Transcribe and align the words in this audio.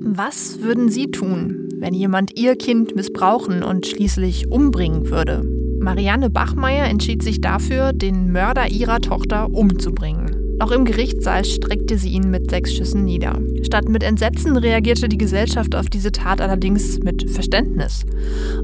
Was 0.00 0.62
würden 0.62 0.88
Sie 0.88 1.10
tun, 1.10 1.68
wenn 1.78 1.92
jemand 1.92 2.38
Ihr 2.38 2.56
Kind 2.56 2.94
missbrauchen 2.94 3.62
und 3.62 3.86
schließlich 3.86 4.50
umbringen 4.50 5.10
würde? 5.10 5.42
Marianne 5.80 6.30
Bachmeier 6.30 6.86
entschied 6.86 7.22
sich 7.22 7.40
dafür, 7.40 7.92
den 7.92 8.30
Mörder 8.30 8.70
ihrer 8.70 9.00
Tochter 9.00 9.52
umzubringen. 9.52 10.58
Auch 10.60 10.70
im 10.70 10.84
Gerichtssaal 10.84 11.44
streckte 11.44 11.98
sie 11.98 12.10
ihn 12.10 12.30
mit 12.30 12.50
sechs 12.50 12.74
Schüssen 12.74 13.04
nieder. 13.04 13.40
Statt 13.62 13.88
mit 13.88 14.02
Entsetzen 14.02 14.56
reagierte 14.56 15.08
die 15.08 15.18
Gesellschaft 15.18 15.74
auf 15.74 15.88
diese 15.88 16.12
Tat 16.12 16.40
allerdings 16.40 17.00
mit 17.00 17.30
Verständnis. 17.30 18.04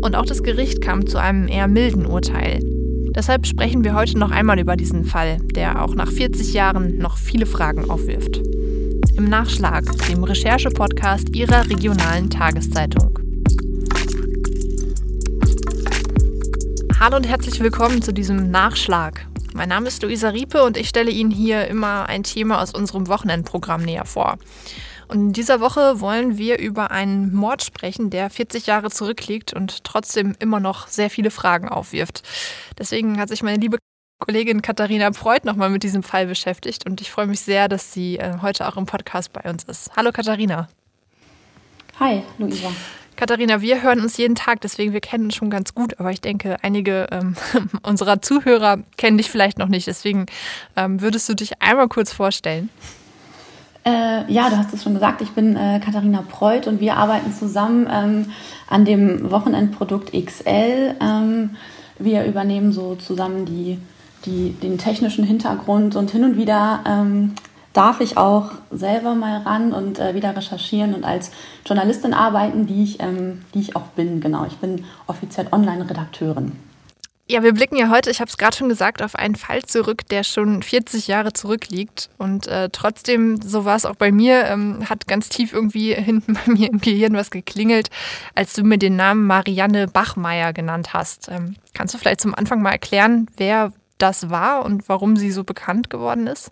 Und 0.03 0.16
auch 0.16 0.27
das 0.27 0.43
Gericht 0.43 0.80
kam 0.80 1.07
zu 1.07 1.19
einem 1.19 1.48
eher 1.48 1.69
milden 1.69 2.07
Urteil. 2.07 2.61
Deshalb 3.14 3.46
sprechen 3.46 3.85
wir 3.85 3.95
heute 3.95 4.19
noch 4.19 4.32
einmal 4.32 4.59
über 4.59 4.77
diesen 4.77 5.05
Fall, 5.05 5.39
der 5.55 5.85
auch 5.85 5.95
nach 5.95 6.11
40 6.11 6.53
Jahren 6.53 6.98
noch 6.98 7.16
viele 7.16 7.46
Fragen 7.46 7.89
aufwirft. 7.89 8.43
Im 9.17 9.27
Nachschlag, 9.27 9.85
dem 10.09 10.25
Recherche-Podcast 10.25 11.36
Ihrer 11.36 11.68
regionalen 11.71 12.29
Tageszeitung. 12.31 13.17
Hallo 16.99 17.17
und 17.17 17.29
herzlich 17.29 17.61
willkommen 17.61 18.03
zu 18.03 18.13
diesem 18.13 18.50
Nachschlag. 18.50 19.27
Mein 19.53 19.69
Name 19.69 19.86
ist 19.86 20.03
Luisa 20.03 20.31
Riepe 20.31 20.64
und 20.64 20.77
ich 20.77 20.89
stelle 20.89 21.13
Ihnen 21.13 21.31
hier 21.31 21.69
immer 21.69 22.08
ein 22.08 22.25
Thema 22.25 22.61
aus 22.61 22.75
unserem 22.75 23.07
Wochenendprogramm 23.07 23.82
näher 23.82 24.05
vor. 24.05 24.36
Und 25.07 25.19
in 25.21 25.33
dieser 25.33 25.61
Woche 25.61 26.00
wollen 26.00 26.36
wir 26.36 26.58
über 26.58 26.91
einen 26.91 27.33
Mord 27.33 27.63
sprechen, 27.63 28.11
der 28.11 28.31
40 28.31 28.67
Jahre 28.67 28.91
zurückliegt 28.91 29.53
und 29.53 29.85
trotzdem 29.85 30.35
immer 30.41 30.58
noch 30.58 30.89
sehr 30.89 31.08
viele 31.08 31.31
Fragen 31.31 31.69
aufwirft. 31.69 32.22
Deswegen 32.78 33.20
hat 33.20 33.28
sich 33.28 33.44
meine 33.44 33.58
liebe 33.58 33.78
Kollegin 34.19 34.62
Katharina 34.62 35.12
Freud 35.12 35.41
nochmal 35.45 35.70
mit 35.70 35.83
diesem 35.83 36.03
Fall 36.03 36.27
beschäftigt 36.27 36.86
und 36.86 37.00
ich 37.00 37.11
freue 37.11 37.27
mich 37.27 37.41
sehr, 37.41 37.69
dass 37.69 37.92
sie 37.92 38.19
äh, 38.19 38.39
heute 38.41 38.67
auch 38.69 38.77
im 38.77 38.86
Podcast 38.86 39.33
bei 39.33 39.48
uns 39.48 39.64
ist. 39.64 39.91
Hallo 39.97 40.12
Katharina. 40.12 40.69
Hi, 42.00 42.22
Luisa. 42.38 42.70
Katharina, 43.16 43.61
wir 43.61 43.83
hören 43.83 44.00
uns 44.00 44.16
jeden 44.16 44.34
Tag, 44.34 44.61
deswegen 44.61 44.92
wir 44.92 45.00
kennen 45.00 45.27
uns 45.27 45.36
schon 45.36 45.50
ganz 45.50 45.75
gut, 45.75 46.00
aber 46.00 46.11
ich 46.11 46.20
denke, 46.20 46.56
einige 46.62 47.06
ähm, 47.12 47.36
unserer 47.83 48.22
Zuhörer 48.22 48.78
kennen 48.97 49.19
dich 49.19 49.30
vielleicht 49.30 49.58
noch 49.58 49.69
nicht. 49.69 49.86
Deswegen 49.86 50.27
ähm, 50.77 51.00
würdest 51.00 51.28
du 51.28 51.34
dich 51.34 51.62
einmal 51.62 51.88
kurz 51.88 52.12
vorstellen? 52.12 52.70
Äh, 53.84 54.33
ja, 54.33 54.48
du 54.48 54.56
hast 54.56 54.72
es 54.72 54.83
schon 54.83 54.94
gesagt, 54.94 55.20
ich 55.20 55.31
bin 55.31 55.56
äh, 55.56 55.81
Katharina 55.84 56.22
Preuth 56.22 56.66
und 56.66 56.81
wir 56.81 56.97
arbeiten 56.97 57.33
zusammen 57.33 57.86
ähm, 57.92 58.33
an 58.69 58.84
dem 58.84 59.31
Wochenendprodukt 59.31 60.12
XL. 60.12 60.97
Ähm, 61.00 61.50
wir 61.98 62.25
übernehmen 62.25 62.72
so 62.72 62.97
zusammen 62.97 63.44
die, 63.44 63.78
die, 64.25 64.50
den 64.50 64.78
technischen 64.78 65.25
Hintergrund 65.25 65.97
und 65.97 66.11
hin 66.11 66.25
und 66.25 66.36
wieder 66.36 66.80
ähm, 66.86 67.34
darf 67.72 68.00
ich 68.00 68.17
auch 68.17 68.53
selber 68.70 69.14
mal 69.14 69.39
ran 69.39 69.72
und 69.72 69.98
äh, 69.98 70.14
wieder 70.14 70.34
recherchieren 70.36 70.94
und 70.94 71.05
als 71.05 71.33
Journalistin 71.66 72.14
arbeiten, 72.14 72.66
die 72.66 72.84
ich, 72.84 73.00
ähm, 73.00 73.42
die 73.53 73.61
ich 73.61 73.77
auch 73.77 73.89
bin. 73.97 74.20
Genau, 74.20 74.47
ich 74.47 74.56
bin 74.56 74.84
offiziell 75.06 75.48
Online-Redakteurin. 75.50 76.53
Ja, 77.27 77.42
wir 77.42 77.55
blicken 77.55 77.77
ja 77.77 77.89
heute, 77.89 78.11
ich 78.11 78.20
habe 78.20 78.28
es 78.28 78.36
gerade 78.36 78.55
schon 78.55 78.69
gesagt, 78.69 79.03
auf 79.03 79.16
einen 79.16 79.34
Fall 79.34 79.62
zurück, 79.62 80.06
der 80.11 80.25
schon 80.25 80.62
40 80.62 81.09
Jahre 81.09 81.33
zurückliegt. 81.33 82.11
Und 82.19 82.47
äh, 82.48 82.69
trotzdem, 82.70 83.41
so 83.41 83.64
war 83.64 83.77
es 83.77 83.86
auch 83.86 83.97
bei 83.97 84.12
mir, 84.12 84.44
ähm, 84.44 84.91
hat 84.91 85.09
ganz 85.09 85.31
tief 85.31 85.55
irgendwie 85.55 85.94
hinten 85.94 86.34
bei 86.34 86.53
mir 86.53 86.69
im 86.70 86.81
Gehirn 86.81 87.14
was 87.14 87.31
geklingelt, 87.31 87.88
als 88.34 88.53
du 88.53 88.62
mir 88.62 88.77
den 88.77 88.97
Namen 88.97 89.27
Marianne 89.27 89.88
Bachmeier 89.88 90.53
genannt 90.53 90.92
hast. 90.92 91.28
Ähm, 91.31 91.56
kannst 91.72 91.94
du 91.94 91.98
vielleicht 91.98 92.20
zum 92.20 92.34
Anfang 92.34 92.61
mal 92.61 92.72
erklären, 92.72 93.27
wer 93.38 93.72
das 94.05 94.28
war 94.28 94.66
und 94.66 94.86
warum 94.91 95.16
sie 95.16 95.30
so 95.30 95.44
bekannt 95.44 95.88
geworden 95.88 96.27
ist? 96.27 96.50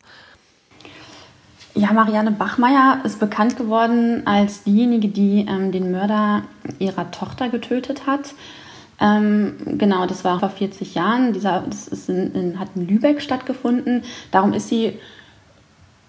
Ja, 1.74 1.92
Marianne 1.92 2.30
Bachmeier 2.30 3.00
ist 3.04 3.20
bekannt 3.20 3.56
geworden 3.56 4.26
als 4.26 4.62
diejenige, 4.64 5.08
die 5.08 5.46
ähm, 5.46 5.70
den 5.70 5.90
Mörder 5.90 6.42
ihrer 6.78 7.10
Tochter 7.10 7.50
getötet 7.50 8.06
hat. 8.06 8.34
Ähm, 9.00 9.56
genau, 9.78 10.06
das 10.06 10.24
war 10.24 10.40
vor 10.40 10.48
40 10.48 10.94
Jahren. 10.94 11.34
Dieser, 11.34 11.64
das 11.66 12.08
in, 12.08 12.32
in, 12.34 12.58
hat 12.58 12.68
in 12.74 12.86
Lübeck 12.86 13.20
stattgefunden. 13.20 14.02
Darum 14.30 14.54
ist 14.54 14.68
sie 14.68 14.98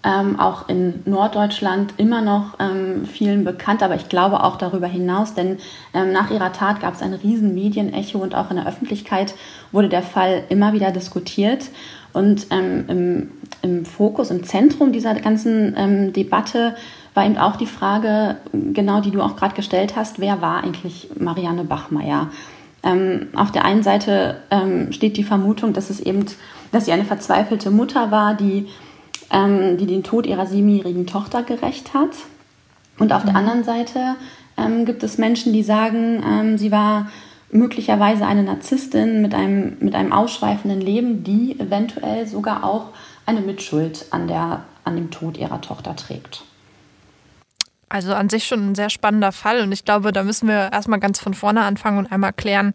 ähm, 0.04 0.40
auch 0.40 0.68
in 0.68 1.02
Norddeutschland 1.06 1.94
immer 1.98 2.22
noch 2.22 2.60
ähm, 2.60 3.06
vielen 3.06 3.46
bekannt, 3.46 3.82
aber 3.82 3.96
ich 3.96 4.10
glaube 4.10 4.44
auch 4.44 4.58
darüber 4.58 4.88
hinaus, 4.88 5.34
denn 5.34 5.58
ähm, 5.94 6.12
nach 6.12 6.30
ihrer 6.30 6.52
Tat 6.52 6.82
gab 6.82 6.96
es 6.96 7.02
ein 7.02 7.14
riesen 7.14 7.56
Medienecho 7.56 8.20
und 8.20 8.36
auch 8.36 8.50
in 8.50 8.58
der 8.58 8.68
Öffentlichkeit 8.68 9.34
wurde 9.72 9.88
der 9.88 10.04
Fall 10.04 10.44
immer 10.50 10.74
wieder 10.74 10.92
diskutiert. 10.92 11.70
Und 12.12 12.48
ähm, 12.52 12.86
im, 12.90 13.32
im, 13.62 13.86
Fokus, 13.86 14.30
im 14.30 14.44
Zentrum 14.44 14.92
dieser 14.92 15.16
ganzen 15.16 15.74
ähm, 15.78 16.14
Debatte 16.14 16.76
war 17.14 17.26
eben 17.26 17.38
auch 17.38 17.56
die 17.56 17.66
Frage, 17.66 18.38
genau 18.52 19.00
die 19.00 19.12
du 19.12 19.22
auch 19.22 19.36
gerade 19.36 19.56
gestellt 19.56 19.96
hast, 19.96 20.20
wer 20.20 20.42
war 20.42 20.64
eigentlich 20.64 21.10
Marianne 21.18 21.64
Bachmeier? 21.64 22.30
Ähm, 22.84 23.28
auf 23.36 23.52
der 23.52 23.64
einen 23.66 23.84
Seite 23.84 24.42
steht 24.90 25.16
die 25.16 25.24
Vermutung, 25.24 25.74
dass 25.74 25.90
es 25.90 26.00
eben, 26.02 26.26
dass 26.72 26.86
sie 26.86 26.92
eine 26.92 27.06
verzweifelte 27.06 27.72
Mutter 27.72 28.12
war, 28.12 28.34
die, 28.34 28.68
ähm, 29.34 29.78
die 29.78 29.88
den 29.88 30.04
Tod 30.04 30.26
ihrer 30.26 30.46
siebenjährigen 30.46 31.08
Tochter 31.08 31.44
gerecht 31.44 31.94
hat. 31.94 32.12
Und 33.00 33.12
auf 33.12 33.24
mhm. 33.24 33.28
der 33.28 33.36
anderen 33.36 33.64
Seite 33.64 34.16
ähm, 34.58 34.86
gibt 34.86 35.04
es 35.04 35.18
Menschen, 35.18 35.52
die 35.52 35.64
sagen, 35.64 36.24
ähm, 36.26 36.58
sie 36.58 36.72
war 36.72 37.08
möglicherweise 37.52 38.26
eine 38.26 38.44
Narzisstin 38.44 39.22
mit 39.22 39.34
einem, 39.34 39.78
mit 39.80 39.96
einem 39.96 40.12
ausschweifenden 40.12 40.82
Leben, 40.82 41.24
die 41.24 41.60
eventuell 41.60 42.28
sogar 42.28 42.64
auch 42.64 42.88
eine 43.26 43.42
Mitschuld 43.42 44.06
an, 44.12 44.28
der, 44.28 44.64
an 44.84 44.96
dem 44.96 45.12
Tod 45.12 45.38
ihrer 45.38 45.62
Tochter 45.62 45.96
trägt. 45.96 46.44
Also 47.94 48.16
an 48.16 48.28
sich 48.28 48.46
schon 48.46 48.72
ein 48.72 48.74
sehr 48.74 48.90
spannender 48.90 49.32
Fall 49.32 49.62
und 49.62 49.72
ich 49.72 49.86
glaube, 49.86 50.12
da 50.12 50.24
müssen 50.24 50.48
wir 50.48 50.72
erstmal 50.74 51.00
ganz 51.00 51.20
von 51.20 51.36
vorne 51.36 51.62
anfangen 51.62 52.00
und 52.00 52.12
einmal 52.12 52.34
klären, 52.34 52.74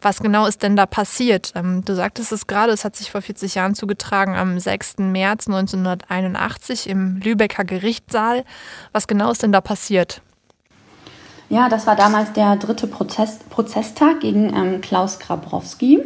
was 0.00 0.20
genau 0.20 0.46
ist 0.46 0.62
denn 0.62 0.74
da 0.74 0.86
passiert. 0.86 1.52
Ähm, 1.54 1.84
du 1.84 1.94
sagtest 1.94 2.32
es 2.32 2.46
gerade, 2.46 2.72
es 2.72 2.82
hat 2.82 2.96
sich 2.96 3.10
vor 3.10 3.20
40 3.20 3.56
Jahren 3.56 3.74
zugetragen 3.74 4.34
am 4.34 4.58
6. 4.58 5.00
März 5.00 5.48
1981 5.48 6.88
im 6.88 7.16
Lübecker 7.16 7.64
Gerichtssaal. 7.64 8.42
Was 8.92 9.06
genau 9.06 9.30
ist 9.30 9.42
denn 9.42 9.52
da 9.52 9.60
passiert? 9.60 10.22
Ja, 11.50 11.68
das 11.68 11.86
war 11.86 11.94
damals 11.94 12.32
der 12.32 12.56
dritte 12.56 12.86
Prozess, 12.86 13.40
Prozesstag 13.50 14.20
gegen 14.20 14.56
ähm, 14.56 14.80
Klaus 14.80 15.18
Grabrowski. 15.18 16.00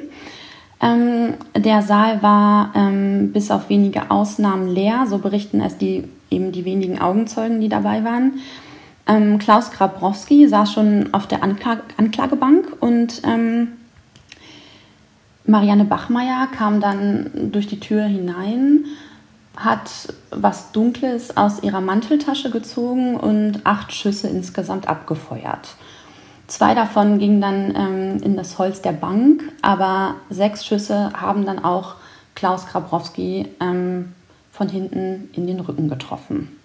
Ähm, 0.80 1.34
der 1.56 1.82
Saal 1.82 2.22
war 2.25 2.72
ähm, 2.75 3.30
bis 3.32 3.52
auf 3.52 3.69
wenige 3.69 4.10
Ausnahmen 4.10 4.66
leer, 4.66 5.06
so 5.08 5.19
berichten 5.19 5.60
es 5.60 5.78
die 5.78 6.08
eben 6.30 6.52
die 6.52 6.64
wenigen 6.64 7.00
Augenzeugen, 7.00 7.60
die 7.60 7.68
dabei 7.68 8.04
waren. 8.04 8.40
Ähm, 9.06 9.38
Klaus 9.38 9.70
Grabrowski 9.70 10.46
saß 10.48 10.72
schon 10.72 11.14
auf 11.14 11.26
der 11.26 11.42
Anklag 11.42 11.80
Anklagebank 11.96 12.76
und 12.80 13.22
ähm, 13.24 13.68
Marianne 15.46 15.86
Bachmeier 15.86 16.46
kam 16.54 16.80
dann 16.80 17.50
durch 17.50 17.66
die 17.66 17.80
Tür 17.80 18.04
hinein, 18.04 18.84
hat 19.56 20.12
was 20.30 20.72
Dunkles 20.72 21.38
aus 21.38 21.62
ihrer 21.62 21.80
Manteltasche 21.80 22.50
gezogen 22.50 23.16
und 23.16 23.64
acht 23.64 23.94
Schüsse 23.94 24.28
insgesamt 24.28 24.88
abgefeuert. 24.88 25.74
Zwei 26.48 26.74
davon 26.74 27.18
gingen 27.18 27.40
dann 27.40 27.74
ähm, 27.74 28.22
in 28.22 28.36
das 28.36 28.58
Holz 28.58 28.82
der 28.82 28.92
Bank, 28.92 29.42
aber 29.62 30.16
sechs 30.28 30.66
Schüsse 30.66 31.12
haben 31.14 31.46
dann 31.46 31.64
auch 31.64 31.94
Klaus 32.34 32.66
Grabrowski 32.66 33.48
ähm, 33.60 34.12
von 34.58 34.69
hinten 34.69 35.30
in 35.32 35.46
den 35.46 35.60
Rücken 35.60 35.88
getroffen. 35.88 36.58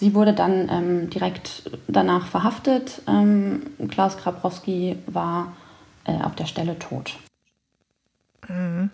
Sie 0.00 0.14
wurde 0.14 0.32
dann 0.32 0.68
ähm, 0.70 1.10
direkt 1.10 1.70
danach 1.86 2.26
verhaftet. 2.26 3.02
Ähm, 3.06 3.62
Klaus 3.88 4.16
Krabrowski 4.16 4.96
war 5.06 5.52
äh, 6.04 6.14
auf 6.22 6.34
der 6.34 6.46
Stelle 6.46 6.78
tot. 6.78 7.16
Mhm. 8.48 8.90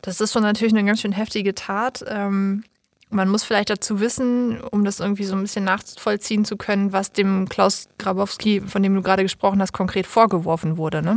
Das 0.00 0.20
ist 0.20 0.32
schon 0.32 0.44
natürlich 0.44 0.72
eine 0.72 0.84
ganz 0.84 1.00
schön 1.00 1.12
heftige 1.12 1.54
Tat. 1.54 2.04
Ähm, 2.06 2.62
man 3.10 3.28
muss 3.28 3.42
vielleicht 3.42 3.70
dazu 3.70 3.98
wissen, 3.98 4.60
um 4.60 4.84
das 4.84 5.00
irgendwie 5.00 5.24
so 5.24 5.34
ein 5.34 5.42
bisschen 5.42 5.64
nachvollziehen 5.64 6.44
zu 6.44 6.56
können, 6.56 6.92
was 6.92 7.10
dem 7.10 7.48
Klaus 7.48 7.88
Grabowski, 7.98 8.60
von 8.60 8.84
dem 8.84 8.94
du 8.94 9.02
gerade 9.02 9.24
gesprochen 9.24 9.60
hast, 9.60 9.72
konkret 9.72 10.06
vorgeworfen 10.06 10.76
wurde. 10.76 11.02
Ne? 11.02 11.16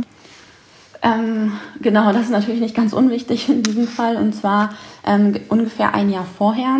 Ähm, 1.04 1.52
genau, 1.82 2.12
das 2.12 2.22
ist 2.22 2.30
natürlich 2.30 2.60
nicht 2.62 2.74
ganz 2.74 2.94
unwichtig 2.94 3.48
in 3.48 3.62
diesem 3.62 3.86
Fall. 3.86 4.16
Und 4.16 4.34
zwar 4.34 4.70
ähm, 5.06 5.36
ungefähr 5.50 5.94
ein 5.94 6.10
Jahr 6.10 6.26
vorher, 6.38 6.78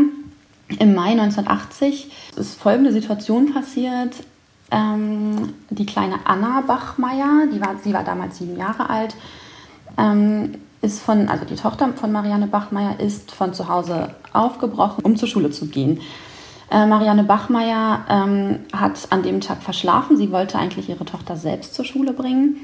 im 0.79 0.95
Mai 0.95 1.11
1980, 1.11 2.11
ist 2.37 2.61
folgende 2.61 2.91
Situation 2.91 3.53
passiert. 3.53 4.15
Ähm, 4.71 5.53
die 5.69 5.85
kleine 5.85 6.17
Anna 6.25 6.63
Bachmeier, 6.67 7.47
die 7.53 7.61
war, 7.61 7.77
sie 7.85 7.93
war 7.93 8.03
damals 8.03 8.39
sieben 8.39 8.57
Jahre 8.57 8.89
alt, 8.89 9.15
ähm, 9.99 10.55
ist 10.81 11.03
von, 11.03 11.29
also 11.29 11.45
die 11.45 11.55
Tochter 11.55 11.93
von 11.93 12.11
Marianne 12.11 12.47
Bachmeier 12.47 12.99
ist 12.99 13.31
von 13.31 13.53
zu 13.53 13.69
Hause 13.69 14.15
aufgebrochen, 14.33 15.05
um 15.05 15.17
zur 15.17 15.29
Schule 15.29 15.51
zu 15.51 15.67
gehen. 15.67 16.01
Äh, 16.71 16.87
Marianne 16.87 17.25
Bachmeier 17.25 18.05
ähm, 18.09 18.61
hat 18.73 19.07
an 19.11 19.23
dem 19.23 19.43
Tag 19.43 19.63
verschlafen. 19.63 20.17
Sie 20.17 20.33
wollte 20.33 20.59
eigentlich 20.59 20.89
ihre 20.89 21.05
Tochter 21.05 21.37
selbst 21.37 21.75
zur 21.75 21.85
Schule 21.85 22.15
bringen. 22.15 22.57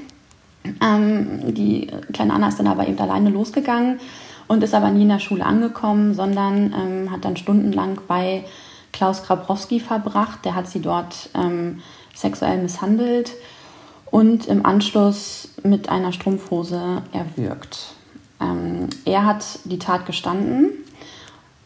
Ähm, 0.81 1.53
die 1.53 1.87
kleine 2.13 2.33
Anna 2.33 2.49
ist 2.49 2.59
dann 2.59 2.67
aber 2.67 2.87
eben 2.87 2.99
alleine 2.99 3.29
losgegangen 3.29 3.99
und 4.47 4.63
ist 4.63 4.73
aber 4.73 4.89
nie 4.89 5.03
in 5.03 5.09
der 5.09 5.19
Schule 5.19 5.45
angekommen, 5.45 6.13
sondern 6.13 6.73
ähm, 6.73 7.11
hat 7.11 7.25
dann 7.25 7.37
stundenlang 7.37 7.99
bei 8.07 8.43
Klaus 8.91 9.23
Grabrowski 9.23 9.79
verbracht. 9.79 10.45
Der 10.45 10.55
hat 10.55 10.67
sie 10.67 10.81
dort 10.81 11.29
ähm, 11.33 11.81
sexuell 12.13 12.61
misshandelt 12.61 13.31
und 14.11 14.47
im 14.47 14.65
Anschluss 14.65 15.49
mit 15.63 15.89
einer 15.89 16.11
Strumpfhose 16.11 17.01
erwürgt. 17.13 17.93
Ähm, 18.41 18.89
er 19.05 19.25
hat 19.25 19.59
die 19.63 19.79
Tat 19.79 20.05
gestanden. 20.05 20.71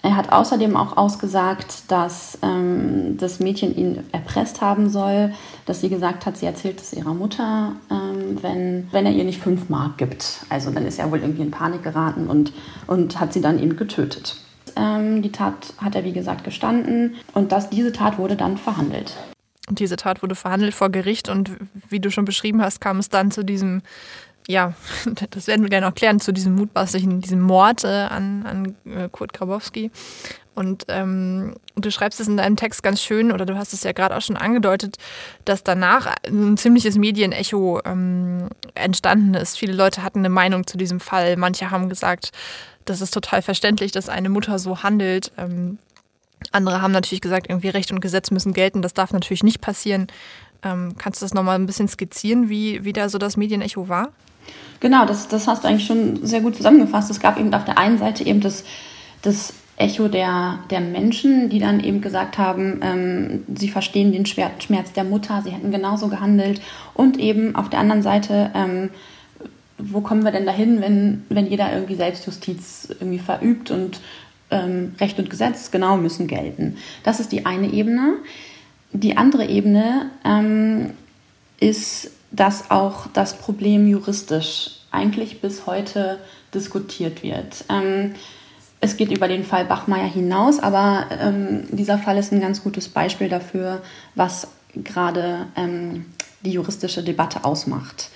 Er 0.05 0.15
hat 0.15 0.31
außerdem 0.31 0.77
auch 0.77 0.97
ausgesagt, 0.97 1.91
dass 1.91 2.37
ähm, 2.43 3.17
das 3.17 3.39
Mädchen 3.39 3.75
ihn 3.75 4.03
erpresst 4.11 4.61
haben 4.61 4.87
soll, 4.87 5.33
dass 5.65 5.81
sie 5.81 5.89
gesagt 5.89 6.27
hat, 6.27 6.37
sie 6.37 6.45
erzählt 6.45 6.79
es 6.79 6.93
ihrer 6.93 7.15
Mutter, 7.15 7.71
ähm, 7.89 8.37
wenn, 8.39 8.87
wenn 8.91 9.07
er 9.07 9.13
ihr 9.13 9.23
nicht 9.23 9.41
fünf 9.41 9.67
Mark 9.67 9.97
gibt. 9.97 10.45
Also 10.47 10.69
dann 10.69 10.85
ist 10.85 10.99
er 10.99 11.09
wohl 11.09 11.21
irgendwie 11.21 11.41
in 11.41 11.49
Panik 11.49 11.81
geraten 11.81 12.27
und, 12.27 12.53
und 12.85 13.19
hat 13.19 13.33
sie 13.33 13.41
dann 13.41 13.57
eben 13.57 13.77
getötet. 13.77 14.37
Ähm, 14.75 15.23
die 15.23 15.31
Tat 15.31 15.73
hat 15.79 15.95
er, 15.95 16.03
wie 16.03 16.13
gesagt, 16.13 16.43
gestanden 16.43 17.15
und 17.33 17.51
das, 17.51 17.71
diese 17.71 17.91
Tat 17.91 18.19
wurde 18.19 18.35
dann 18.35 18.57
verhandelt. 18.57 19.17
Und 19.67 19.79
diese 19.79 19.95
Tat 19.95 20.21
wurde 20.21 20.35
verhandelt 20.35 20.75
vor 20.75 20.91
Gericht 20.91 21.29
und 21.29 21.49
wie 21.89 21.99
du 21.99 22.11
schon 22.11 22.25
beschrieben 22.25 22.61
hast, 22.61 22.79
kam 22.79 22.99
es 22.99 23.09
dann 23.09 23.31
zu 23.31 23.43
diesem 23.43 23.81
ja, 24.47 24.73
das 25.31 25.47
werden 25.47 25.61
wir 25.61 25.69
gleich 25.69 25.81
noch 25.81 25.95
klären, 25.95 26.19
zu 26.19 26.31
diesem 26.31 26.55
mutmaßlichen, 26.55 27.21
diesem 27.21 27.41
Mord 27.41 27.83
äh, 27.83 27.87
an, 27.87 28.45
an 28.45 28.75
äh, 28.91 29.09
Kurt 29.09 29.33
Grabowski. 29.33 29.91
Und 30.55 30.85
ähm, 30.87 31.55
du 31.75 31.91
schreibst 31.91 32.21
es 32.21 32.29
in 32.29 32.37
deinem 32.37 32.55
Text 32.55 32.81
ganz 32.81 33.01
schön, 33.01 33.33
oder 33.33 33.45
du 33.45 33.57
hast 33.57 33.73
es 33.73 33.83
ja 33.83 33.91
gerade 33.91 34.15
auch 34.15 34.21
schon 34.21 34.37
angedeutet, 34.37 34.95
dass 35.43 35.63
danach 35.63 36.15
ein 36.25 36.55
ziemliches 36.55 36.97
Medienecho 36.97 37.81
ähm, 37.83 38.47
entstanden 38.73 39.33
ist. 39.33 39.57
Viele 39.57 39.73
Leute 39.73 40.01
hatten 40.01 40.19
eine 40.19 40.29
Meinung 40.29 40.65
zu 40.65 40.77
diesem 40.77 41.01
Fall. 41.01 41.35
Manche 41.35 41.71
haben 41.71 41.89
gesagt, 41.89 42.31
das 42.85 43.01
ist 43.01 43.13
total 43.13 43.41
verständlich, 43.41 43.91
dass 43.91 44.07
eine 44.07 44.29
Mutter 44.29 44.57
so 44.57 44.81
handelt. 44.81 45.33
Ähm, 45.37 45.77
andere 46.51 46.81
haben 46.81 46.91
natürlich 46.91 47.21
gesagt, 47.21 47.47
irgendwie 47.49 47.69
Recht 47.69 47.91
und 47.91 47.99
Gesetz 47.99 48.31
müssen 48.31 48.53
gelten. 48.53 48.81
Das 48.81 48.93
darf 48.93 49.11
natürlich 49.11 49.43
nicht 49.43 49.59
passieren. 49.59 50.07
Ähm, 50.63 50.95
kannst 50.97 51.21
du 51.21 51.25
das 51.25 51.33
nochmal 51.33 51.59
ein 51.59 51.65
bisschen 51.65 51.89
skizzieren, 51.89 52.47
wie, 52.47 52.85
wie 52.85 52.93
da 52.93 53.09
so 53.09 53.17
das 53.17 53.35
Medienecho 53.35 53.89
war? 53.89 54.13
Genau, 54.79 55.05
das, 55.05 55.27
das 55.27 55.47
hast 55.47 55.63
du 55.63 55.67
eigentlich 55.67 55.87
schon 55.87 56.25
sehr 56.25 56.41
gut 56.41 56.55
zusammengefasst. 56.55 57.09
Es 57.09 57.19
gab 57.19 57.39
eben 57.39 57.53
auf 57.53 57.65
der 57.65 57.77
einen 57.77 57.97
Seite 57.97 58.23
eben 58.25 58.41
das, 58.41 58.63
das 59.21 59.53
Echo 59.77 60.07
der, 60.07 60.59
der 60.69 60.79
Menschen, 60.79 61.49
die 61.49 61.59
dann 61.59 61.79
eben 61.81 62.01
gesagt 62.01 62.37
haben, 62.37 62.79
ähm, 62.81 63.43
sie 63.53 63.69
verstehen 63.69 64.11
den 64.11 64.25
Schmerz 64.25 64.93
der 64.95 65.03
Mutter, 65.03 65.41
sie 65.43 65.51
hätten 65.51 65.71
genauso 65.71 66.07
gehandelt. 66.07 66.61
Und 66.93 67.19
eben 67.19 67.55
auf 67.55 67.69
der 67.69 67.79
anderen 67.79 68.01
Seite, 68.01 68.51
ähm, 68.53 68.89
wo 69.77 70.01
kommen 70.01 70.23
wir 70.23 70.31
denn 70.31 70.45
dahin, 70.45 70.81
wenn, 70.81 71.23
wenn 71.29 71.47
jeder 71.47 71.73
irgendwie 71.73 71.95
Selbstjustiz 71.95 72.87
irgendwie 72.89 73.19
verübt 73.19 73.71
und 73.71 73.99
ähm, 74.51 74.95
Recht 74.99 75.19
und 75.19 75.29
Gesetz 75.29 75.71
genau 75.71 75.97
müssen 75.97 76.27
gelten. 76.27 76.77
Das 77.03 77.19
ist 77.19 77.31
die 77.31 77.45
eine 77.45 77.71
Ebene. 77.71 78.13
Die 78.93 79.17
andere 79.17 79.45
Ebene 79.45 80.09
ähm, 80.23 80.91
ist 81.59 82.11
dass 82.35 82.71
auch 82.71 83.07
das 83.13 83.37
Problem 83.37 83.87
juristisch 83.87 84.71
eigentlich 84.91 85.41
bis 85.41 85.65
heute 85.65 86.19
diskutiert 86.53 87.23
wird. 87.23 87.65
Ähm, 87.69 88.15
es 88.81 88.97
geht 88.97 89.11
über 89.11 89.27
den 89.27 89.43
Fall 89.43 89.65
Bachmeier 89.65 90.07
hinaus, 90.07 90.59
aber 90.59 91.05
ähm, 91.19 91.63
dieser 91.69 91.97
Fall 91.97 92.17
ist 92.17 92.31
ein 92.31 92.41
ganz 92.41 92.63
gutes 92.63 92.89
Beispiel 92.89 93.29
dafür, 93.29 93.81
was 94.15 94.47
gerade 94.75 95.47
ähm, 95.55 96.05
die 96.41 96.51
juristische 96.51 97.03
Debatte 97.03 97.45
ausmacht. 97.45 98.09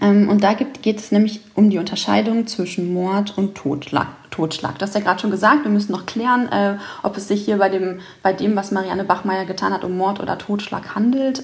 Ähm, 0.00 0.28
und 0.28 0.42
da 0.44 0.52
gibt, 0.52 0.82
geht 0.82 0.98
es 0.98 1.12
nämlich 1.12 1.40
um 1.54 1.70
die 1.70 1.78
Unterscheidung 1.78 2.46
zwischen 2.46 2.92
Mord 2.92 3.38
und 3.38 3.54
Totschlag. 3.54 4.08
Totschlag. 4.30 4.78
Du 4.78 4.82
hast 4.82 4.94
ja 4.94 5.00
gerade 5.00 5.20
schon 5.20 5.30
gesagt, 5.30 5.64
wir 5.64 5.70
müssen 5.70 5.92
noch 5.92 6.04
klären, 6.04 6.48
äh, 6.52 6.76
ob 7.02 7.16
es 7.16 7.28
sich 7.28 7.44
hier 7.44 7.56
bei 7.56 7.70
dem, 7.70 8.00
bei 8.22 8.32
dem, 8.32 8.54
was 8.54 8.70
Marianne 8.70 9.04
Bachmeier 9.04 9.46
getan 9.46 9.72
hat, 9.72 9.84
um 9.84 9.96
Mord 9.96 10.20
oder 10.20 10.36
Totschlag 10.36 10.94
handelt. 10.94 11.42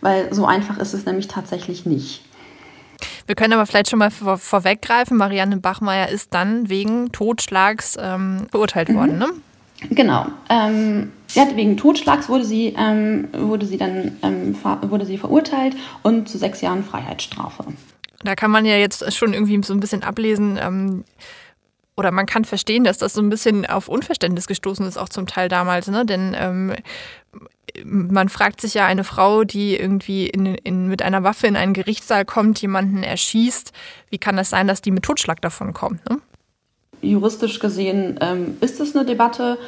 Weil 0.00 0.32
so 0.32 0.46
einfach 0.46 0.78
ist 0.78 0.94
es 0.94 1.06
nämlich 1.06 1.28
tatsächlich 1.28 1.86
nicht. 1.86 2.22
Wir 3.26 3.34
können 3.34 3.52
aber 3.52 3.66
vielleicht 3.66 3.90
schon 3.90 3.98
mal 3.98 4.10
vor, 4.10 4.38
vorweggreifen. 4.38 5.16
Marianne 5.16 5.56
Bachmeier 5.56 6.08
ist 6.08 6.32
dann 6.32 6.68
wegen 6.68 7.12
Totschlags 7.12 7.96
ähm, 8.00 8.46
verurteilt 8.50 8.92
worden, 8.94 9.14
mhm. 9.14 9.18
ne? 9.18 9.28
Genau. 9.90 10.26
Ähm, 10.48 11.12
sie 11.26 11.40
hat 11.40 11.54
wegen 11.54 11.76
Totschlags 11.76 12.28
wurde 12.28 12.44
sie, 12.44 12.74
ähm, 12.78 13.28
wurde 13.32 13.66
sie 13.66 13.76
dann 13.76 14.16
ähm, 14.22 14.56
wurde 14.82 15.04
sie 15.04 15.18
verurteilt 15.18 15.76
und 16.02 16.28
zu 16.28 16.38
sechs 16.38 16.62
Jahren 16.62 16.82
Freiheitsstrafe. 16.82 17.64
Da 18.24 18.34
kann 18.34 18.50
man 18.50 18.64
ja 18.64 18.76
jetzt 18.76 19.12
schon 19.14 19.34
irgendwie 19.34 19.62
so 19.62 19.74
ein 19.74 19.80
bisschen 19.80 20.02
ablesen, 20.02 20.58
ähm, 20.60 21.04
oder 21.96 22.10
man 22.10 22.26
kann 22.26 22.44
verstehen, 22.44 22.84
dass 22.84 22.98
das 22.98 23.14
so 23.14 23.22
ein 23.22 23.30
bisschen 23.30 23.64
auf 23.64 23.88
Unverständnis 23.88 24.46
gestoßen 24.46 24.86
ist, 24.86 24.98
auch 24.98 25.08
zum 25.08 25.26
Teil 25.26 25.48
damals, 25.48 25.88
ne? 25.88 26.04
Denn 26.04 26.36
ähm, 26.38 26.74
man 27.84 28.28
fragt 28.28 28.60
sich 28.60 28.74
ja 28.74 28.86
eine 28.86 29.04
Frau, 29.04 29.44
die 29.44 29.76
irgendwie 29.76 30.26
in, 30.26 30.46
in, 30.46 30.88
mit 30.88 31.02
einer 31.02 31.22
Waffe 31.22 31.46
in 31.46 31.56
einen 31.56 31.72
Gerichtssaal 31.72 32.24
kommt, 32.24 32.60
jemanden 32.60 33.02
erschießt, 33.02 33.72
wie 34.10 34.18
kann 34.18 34.36
das 34.36 34.50
sein, 34.50 34.68
dass 34.68 34.82
die 34.82 34.90
mit 34.90 35.04
Totschlag 35.04 35.40
davon 35.40 35.72
kommt? 35.72 36.08
Ne? 36.08 36.18
Juristisch 37.02 37.58
gesehen 37.58 38.18
ähm, 38.20 38.56
ist 38.60 38.80
es 38.80 38.94
eine 38.94 39.04
Debatte. 39.04 39.58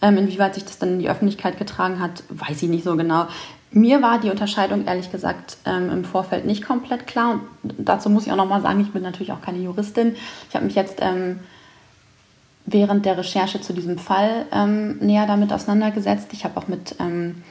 Ähm, 0.00 0.16
inwieweit 0.16 0.54
sich 0.54 0.64
das 0.64 0.78
dann 0.78 0.90
in 0.90 0.98
die 1.00 1.10
Öffentlichkeit 1.10 1.58
getragen 1.58 2.00
hat, 2.00 2.22
weiß 2.28 2.62
ich 2.62 2.68
nicht 2.68 2.84
so 2.84 2.96
genau. 2.96 3.26
Mir 3.70 4.00
war 4.00 4.20
die 4.20 4.30
Unterscheidung 4.30 4.86
ehrlich 4.86 5.10
gesagt 5.10 5.58
ähm, 5.66 5.90
im 5.90 6.04
Vorfeld 6.04 6.46
nicht 6.46 6.64
komplett 6.64 7.06
klar. 7.06 7.40
Und 7.62 7.74
dazu 7.78 8.08
muss 8.08 8.26
ich 8.26 8.32
auch 8.32 8.36
nochmal 8.36 8.62
sagen, 8.62 8.80
ich 8.80 8.92
bin 8.92 9.02
natürlich 9.02 9.32
auch 9.32 9.42
keine 9.42 9.58
Juristin. 9.58 10.14
Ich 10.48 10.54
habe 10.54 10.64
mich 10.64 10.74
jetzt 10.74 10.98
ähm, 11.00 11.40
während 12.70 13.06
der 13.06 13.16
Recherche 13.16 13.60
zu 13.60 13.72
diesem 13.72 13.98
Fall 13.98 14.46
ähm, 14.52 14.98
näher 14.98 15.26
damit 15.26 15.52
auseinandergesetzt. 15.52 16.28
Ich 16.32 16.44
habe 16.44 16.56
auch 16.58 16.68
mit 16.68 16.96
ähm, 17.00 17.42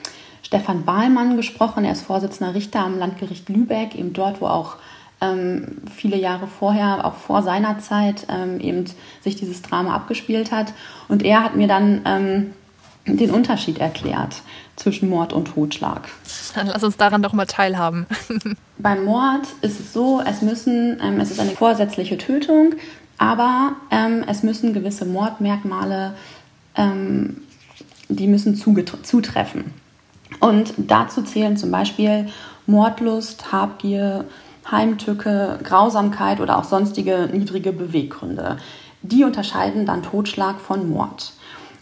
Stefan 0.44 0.86
Bahlmann 0.86 1.36
gesprochen. 1.38 1.86
Er 1.86 1.92
ist 1.92 2.04
Vorsitzender 2.04 2.54
Richter 2.54 2.80
am 2.80 2.98
Landgericht 2.98 3.50
Lübeck, 3.50 3.96
eben 3.96 4.14
dort, 4.14 4.42
wo 4.42 4.48
auch 4.48 4.78
ähm, 5.20 5.82
viele 5.94 6.18
Jahre 6.18 6.48
vorher, 6.48 7.06
auch 7.06 7.16
vor 7.16 7.42
seiner 7.42 7.80
Zeit, 7.80 8.28
ähm, 8.30 8.60
eben 8.60 8.86
sich 9.22 9.36
dieses 9.36 9.62
Drama 9.62 9.96
abgespielt 9.96 10.52
hat. 10.52 10.74
Und 11.08 11.24
er 11.24 11.44
hat 11.44 11.56
mir 11.56 11.68
dann 11.68 12.02
ähm, 12.06 12.54
den 13.08 13.32
Unterschied 13.32 13.80
erklärt 13.80 14.42
zwischen 14.76 15.10
Mord 15.10 15.34
und 15.34 15.46
Totschlag. 15.46 16.08
Dann 16.56 16.68
lass 16.68 16.84
uns 16.84 16.98
daran 16.98 17.24
doch 17.24 17.34
mal 17.34 17.46
teilhaben. 17.46 18.06
Beim 18.78 19.06
Mord 19.06 19.48
ist 19.62 19.80
es 19.80 19.94
so, 19.94 20.22
es 20.24 20.42
müssen, 20.42 21.00
ähm, 21.02 21.20
es 21.20 21.32
ist 21.32 21.40
eine 21.40 21.52
vorsätzliche 21.52 22.18
Tötung. 22.18 22.74
Aber 23.18 23.76
ähm, 23.92 24.24
es 24.28 24.44
müssen 24.44 24.74
gewisse 24.74 25.06
Mordmerkmale, 25.06 26.16
ähm, 26.76 27.42
die 28.10 28.28
müssen 28.28 28.56
zutreffen. 28.56 29.74
Und 30.40 30.74
dazu 30.78 31.22
zählen 31.24 31.58
zum 31.58 31.72
Beispiel 31.72 32.28
Mordlust, 32.68 33.52
Habgier, 33.52 34.26
Heimtücke, 34.70 35.60
Grausamkeit 35.64 36.40
oder 36.42 36.58
auch 36.58 36.64
sonstige 36.64 37.30
niedrige 37.32 37.72
Beweggründe. 37.72 38.58
Die 39.02 39.24
unterscheiden 39.24 39.86
dann 39.86 40.04
Totschlag 40.04 40.60
von 40.60 40.90
Mord. 40.90 41.34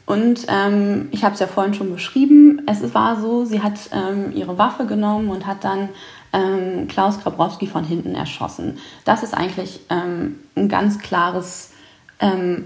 Und 0.06 0.46
ähm, 0.50 1.08
ich 1.12 1.24
habe 1.24 1.34
es 1.34 1.40
ja 1.40 1.48
vorhin 1.48 1.74
schon 1.74 1.92
beschrieben, 1.92 2.62
es 2.68 2.94
war 2.94 3.20
so, 3.20 3.46
sie 3.46 3.62
hat 3.62 3.74
ähm, 3.92 4.32
ihre 4.36 4.58
Waffe 4.60 4.86
genommen 4.86 5.30
und 5.30 5.48
hat 5.48 5.64
dann 5.64 5.90
ähm, 6.36 6.88
Klaus 6.88 7.20
Grabrowski 7.22 7.66
von 7.66 7.84
hinten 7.84 8.14
erschossen. 8.14 8.78
Das 9.06 9.24
ist 9.24 9.34
eigentlich 9.34 9.80
ähm, 9.90 10.36
ein 10.56 10.70
ganz 10.70 11.00
klares 11.00 11.72
ähm, 12.20 12.66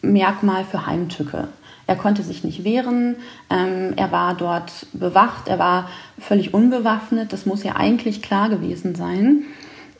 Merkmal 0.00 0.64
für 0.64 0.86
Heimtücke. 0.86 1.48
Er 1.86 1.96
konnte 1.96 2.22
sich 2.22 2.44
nicht 2.44 2.64
wehren, 2.64 3.16
ähm, 3.50 3.94
er 3.96 4.12
war 4.12 4.34
dort 4.34 4.86
bewacht, 4.92 5.48
er 5.48 5.58
war 5.58 5.88
völlig 6.18 6.52
unbewaffnet, 6.52 7.32
das 7.32 7.46
muss 7.46 7.64
ja 7.64 7.76
eigentlich 7.76 8.22
klar 8.22 8.50
gewesen 8.50 8.94
sein. 8.94 9.44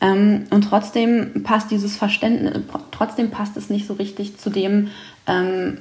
Ähm, 0.01 0.45
und 0.51 0.63
trotzdem 0.63 1.43
passt 1.43 1.71
dieses 1.71 1.97
Verständnis, 1.97 2.63
trotzdem 2.93 3.31
passt 3.31 3.57
es 3.57 3.71
nicht 3.71 3.87
so 3.87 3.95
richtig 3.95 4.39
zu 4.39 4.51
dem, 4.51 4.89
ähm, 5.27 5.79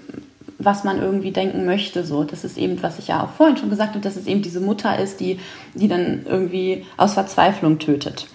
was 0.60 0.84
man 0.84 1.02
irgendwie 1.02 1.32
denken 1.32 1.66
möchte. 1.66 2.06
So, 2.06 2.24
das 2.24 2.44
ist 2.44 2.58
eben, 2.58 2.82
was 2.82 3.00
ich 3.00 3.08
ja 3.08 3.24
auch 3.24 3.32
vorhin 3.32 3.58
schon 3.58 3.70
gesagt 3.70 3.92
habe, 3.92 4.02
dass 4.02 4.16
es 4.16 4.28
eben 4.28 4.42
diese 4.42 4.60
Mutter 4.60 4.98
ist, 5.00 5.20
die, 5.20 5.40
die 5.74 5.88
dann 5.88 6.26
irgendwie 6.26 6.86
aus 6.98 7.14
Verzweiflung 7.14 7.80
tötet. 7.80 8.28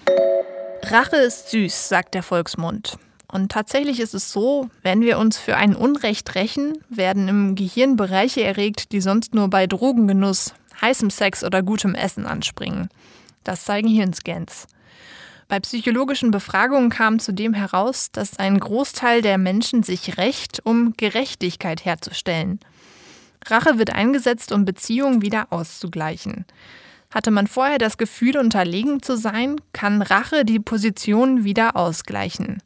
Rache 0.83 1.17
ist 1.17 1.49
süß, 1.49 1.89
sagt 1.89 2.13
der 2.13 2.23
Volksmund. 2.23 2.97
Und 3.31 3.51
tatsächlich 3.51 3.99
ist 3.99 4.13
es 4.13 4.31
so, 4.31 4.69
wenn 4.83 5.01
wir 5.01 5.17
uns 5.17 5.39
für 5.39 5.57
ein 5.57 5.75
Unrecht 5.75 6.35
rächen, 6.35 6.77
werden 6.89 7.27
im 7.27 7.55
Gehirn 7.55 7.95
Bereiche 7.95 8.43
erregt, 8.43 8.91
die 8.91 9.01
sonst 9.01 9.33
nur 9.33 9.49
bei 9.49 9.65
Drogengenuss, 9.65 10.53
heißem 10.81 11.09
Sex 11.09 11.43
oder 11.43 11.63
gutem 11.63 11.95
Essen 11.95 12.27
anspringen. 12.27 12.89
Das 13.43 13.65
zeigen 13.65 13.87
Hirnscans. 13.87 14.67
Bei 15.47 15.59
psychologischen 15.59 16.31
Befragungen 16.31 16.89
kam 16.89 17.19
zudem 17.19 17.53
heraus, 17.53 18.11
dass 18.11 18.39
ein 18.39 18.59
Großteil 18.59 19.21
der 19.21 19.37
Menschen 19.37 19.83
sich 19.83 20.17
rächt, 20.17 20.61
um 20.65 20.93
Gerechtigkeit 20.97 21.85
herzustellen. 21.85 22.59
Rache 23.45 23.77
wird 23.77 23.93
eingesetzt, 23.93 24.51
um 24.51 24.65
Beziehungen 24.65 25.21
wieder 25.21 25.47
auszugleichen. 25.51 26.45
Hatte 27.11 27.29
man 27.29 27.47
vorher 27.47 27.77
das 27.77 27.97
Gefühl, 27.97 28.37
unterlegen 28.37 29.01
zu 29.03 29.17
sein, 29.17 29.57
kann 29.73 30.01
Rache 30.01 30.45
die 30.45 30.59
Position 30.59 31.43
wieder 31.43 31.75
ausgleichen. 31.75 32.61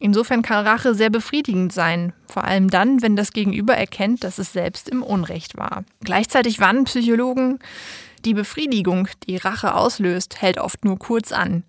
Insofern 0.00 0.42
kann 0.42 0.66
Rache 0.66 0.94
sehr 0.94 1.10
befriedigend 1.10 1.72
sein, 1.72 2.12
vor 2.26 2.44
allem 2.44 2.70
dann, 2.70 3.02
wenn 3.02 3.16
das 3.16 3.32
Gegenüber 3.32 3.76
erkennt, 3.76 4.22
dass 4.22 4.38
es 4.38 4.52
selbst 4.52 4.88
im 4.88 5.02
Unrecht 5.02 5.56
war. 5.56 5.84
Gleichzeitig 6.04 6.60
warnen 6.60 6.84
Psychologen, 6.84 7.58
die 8.24 8.34
Befriedigung, 8.34 9.08
die 9.26 9.36
Rache 9.36 9.74
auslöst, 9.74 10.40
hält 10.40 10.58
oft 10.58 10.84
nur 10.84 10.98
kurz 10.98 11.32
an. 11.32 11.64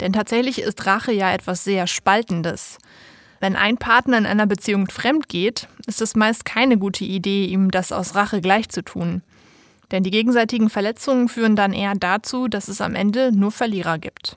Denn 0.00 0.12
tatsächlich 0.12 0.60
ist 0.60 0.86
Rache 0.86 1.12
ja 1.12 1.32
etwas 1.32 1.64
sehr 1.64 1.86
Spaltendes. 1.86 2.78
Wenn 3.40 3.56
ein 3.56 3.76
Partner 3.76 4.18
in 4.18 4.26
einer 4.26 4.46
Beziehung 4.46 4.88
fremd 4.88 5.28
geht, 5.28 5.68
ist 5.86 6.00
es 6.00 6.16
meist 6.16 6.44
keine 6.44 6.78
gute 6.78 7.04
Idee, 7.04 7.44
ihm 7.46 7.70
das 7.70 7.92
aus 7.92 8.14
Rache 8.14 8.40
gleichzutun. 8.40 9.22
Denn 9.90 10.02
die 10.02 10.10
gegenseitigen 10.10 10.70
Verletzungen 10.70 11.28
führen 11.28 11.56
dann 11.56 11.72
eher 11.72 11.94
dazu, 11.94 12.48
dass 12.48 12.68
es 12.68 12.80
am 12.80 12.94
Ende 12.94 13.32
nur 13.32 13.52
Verlierer 13.52 13.98
gibt. 13.98 14.36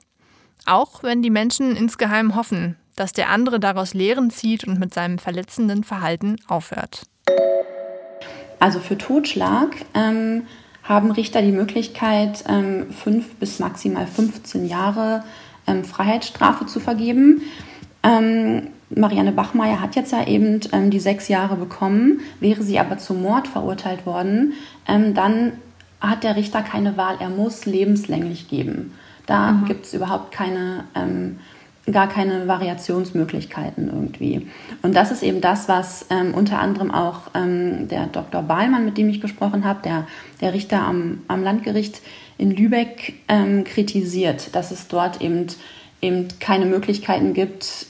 Auch 0.66 1.02
wenn 1.02 1.22
die 1.22 1.30
Menschen 1.30 1.74
insgeheim 1.74 2.34
hoffen, 2.34 2.76
dass 2.96 3.12
der 3.12 3.30
andere 3.30 3.60
daraus 3.60 3.94
Lehren 3.94 4.30
zieht 4.30 4.64
und 4.64 4.78
mit 4.78 4.92
seinem 4.92 5.18
verletzenden 5.18 5.84
Verhalten 5.84 6.36
aufhört. 6.46 7.04
Also 8.58 8.80
für 8.80 8.98
Totschlag 8.98 9.76
ähm, 9.94 10.46
haben 10.82 11.10
Richter 11.12 11.42
die 11.42 11.52
Möglichkeit, 11.52 12.44
ähm, 12.48 12.90
fünf 12.92 13.36
bis 13.36 13.60
maximal 13.60 14.06
15 14.06 14.66
Jahre 14.66 15.22
ähm, 15.68 15.84
Freiheitsstrafe 15.84 16.66
zu 16.66 16.80
vergeben. 16.80 17.42
Ähm, 18.02 18.68
Marianne 18.90 19.32
Bachmeier 19.32 19.80
hat 19.80 19.96
jetzt 19.96 20.12
ja 20.12 20.26
eben 20.26 20.60
ähm, 20.72 20.90
die 20.90 21.00
sechs 21.00 21.28
Jahre 21.28 21.56
bekommen. 21.56 22.20
Wäre 22.40 22.62
sie 22.62 22.78
aber 22.78 22.98
zum 22.98 23.22
Mord 23.22 23.46
verurteilt 23.46 24.06
worden, 24.06 24.54
ähm, 24.86 25.14
dann 25.14 25.52
hat 26.00 26.24
der 26.24 26.36
Richter 26.36 26.62
keine 26.62 26.96
Wahl. 26.96 27.16
Er 27.20 27.28
muss 27.28 27.66
lebenslänglich 27.66 28.48
geben. 28.48 28.94
Da 29.26 29.52
mhm. 29.52 29.64
gibt 29.66 29.86
es 29.86 29.94
überhaupt 29.94 30.32
keine, 30.32 30.84
ähm, 30.94 31.38
gar 31.92 32.08
keine 32.08 32.48
Variationsmöglichkeiten 32.48 33.88
irgendwie. 33.88 34.48
Und 34.82 34.94
das 34.94 35.10
ist 35.10 35.22
eben 35.22 35.40
das, 35.40 35.68
was 35.68 36.06
ähm, 36.10 36.34
unter 36.34 36.58
anderem 36.58 36.90
auch 36.90 37.22
ähm, 37.34 37.88
der 37.88 38.06
Dr. 38.06 38.42
Ballmann, 38.42 38.84
mit 38.84 38.98
dem 38.98 39.08
ich 39.08 39.20
gesprochen 39.20 39.64
habe, 39.64 39.80
der, 39.82 40.06
der 40.40 40.54
Richter 40.54 40.82
am, 40.82 41.22
am 41.28 41.42
Landgericht 41.42 42.00
in 42.36 42.50
Lübeck, 42.50 43.14
ähm, 43.28 43.64
kritisiert, 43.64 44.54
dass 44.54 44.70
es 44.70 44.88
dort 44.88 45.20
eben, 45.20 45.46
eben 46.00 46.28
keine 46.40 46.66
Möglichkeiten 46.66 47.34
gibt, 47.34 47.86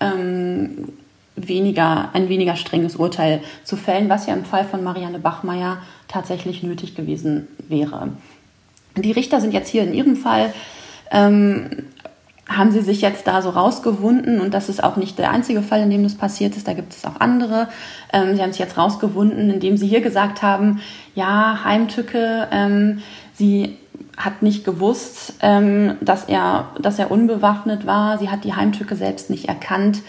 ähm, 0.00 0.92
weniger, 1.36 2.10
ein 2.14 2.28
weniger 2.28 2.56
strenges 2.56 2.96
Urteil 2.96 3.40
zu 3.64 3.76
fällen, 3.76 4.08
was 4.08 4.26
ja 4.26 4.34
im 4.34 4.44
Fall 4.44 4.64
von 4.64 4.84
Marianne 4.84 5.18
Bachmeier 5.18 5.78
tatsächlich 6.06 6.62
nötig 6.62 6.94
gewesen 6.94 7.48
wäre. 7.68 8.10
Die 8.96 9.12
Richter 9.12 9.40
sind 9.40 9.52
jetzt 9.52 9.68
hier 9.68 9.82
in 9.82 9.92
ihrem 9.92 10.16
Fall, 10.16 10.54
ähm, 11.10 11.84
haben 12.48 12.70
sie 12.70 12.82
sich 12.82 13.00
jetzt 13.00 13.26
da 13.26 13.40
so 13.40 13.50
rausgewunden 13.50 14.40
und 14.40 14.52
das 14.52 14.68
ist 14.68 14.84
auch 14.84 14.96
nicht 14.96 15.18
der 15.18 15.30
einzige 15.30 15.62
Fall, 15.62 15.80
in 15.80 15.90
dem 15.90 16.02
das 16.02 16.14
passiert 16.14 16.56
ist, 16.56 16.68
da 16.68 16.74
gibt 16.74 16.92
es 16.92 17.04
auch 17.04 17.20
andere. 17.20 17.68
Ähm, 18.12 18.36
sie 18.36 18.42
haben 18.42 18.52
sich 18.52 18.60
jetzt 18.60 18.76
rausgewunden, 18.76 19.50
indem 19.50 19.76
sie 19.76 19.86
hier 19.86 20.02
gesagt 20.02 20.42
haben, 20.42 20.80
ja, 21.14 21.60
Heimtücke, 21.64 22.48
ähm, 22.50 23.00
sie 23.32 23.78
hat 24.16 24.42
nicht 24.42 24.64
gewusst, 24.64 25.34
ähm, 25.40 25.96
dass, 26.00 26.24
er, 26.24 26.68
dass 26.80 26.98
er 26.98 27.10
unbewaffnet 27.10 27.86
war. 27.86 28.18
Sie 28.18 28.30
hat 28.30 28.44
die 28.44 28.54
Heimtücke 28.54 28.94
selbst 28.96 29.30
nicht 29.30 29.48
erkannt. 29.48 30.02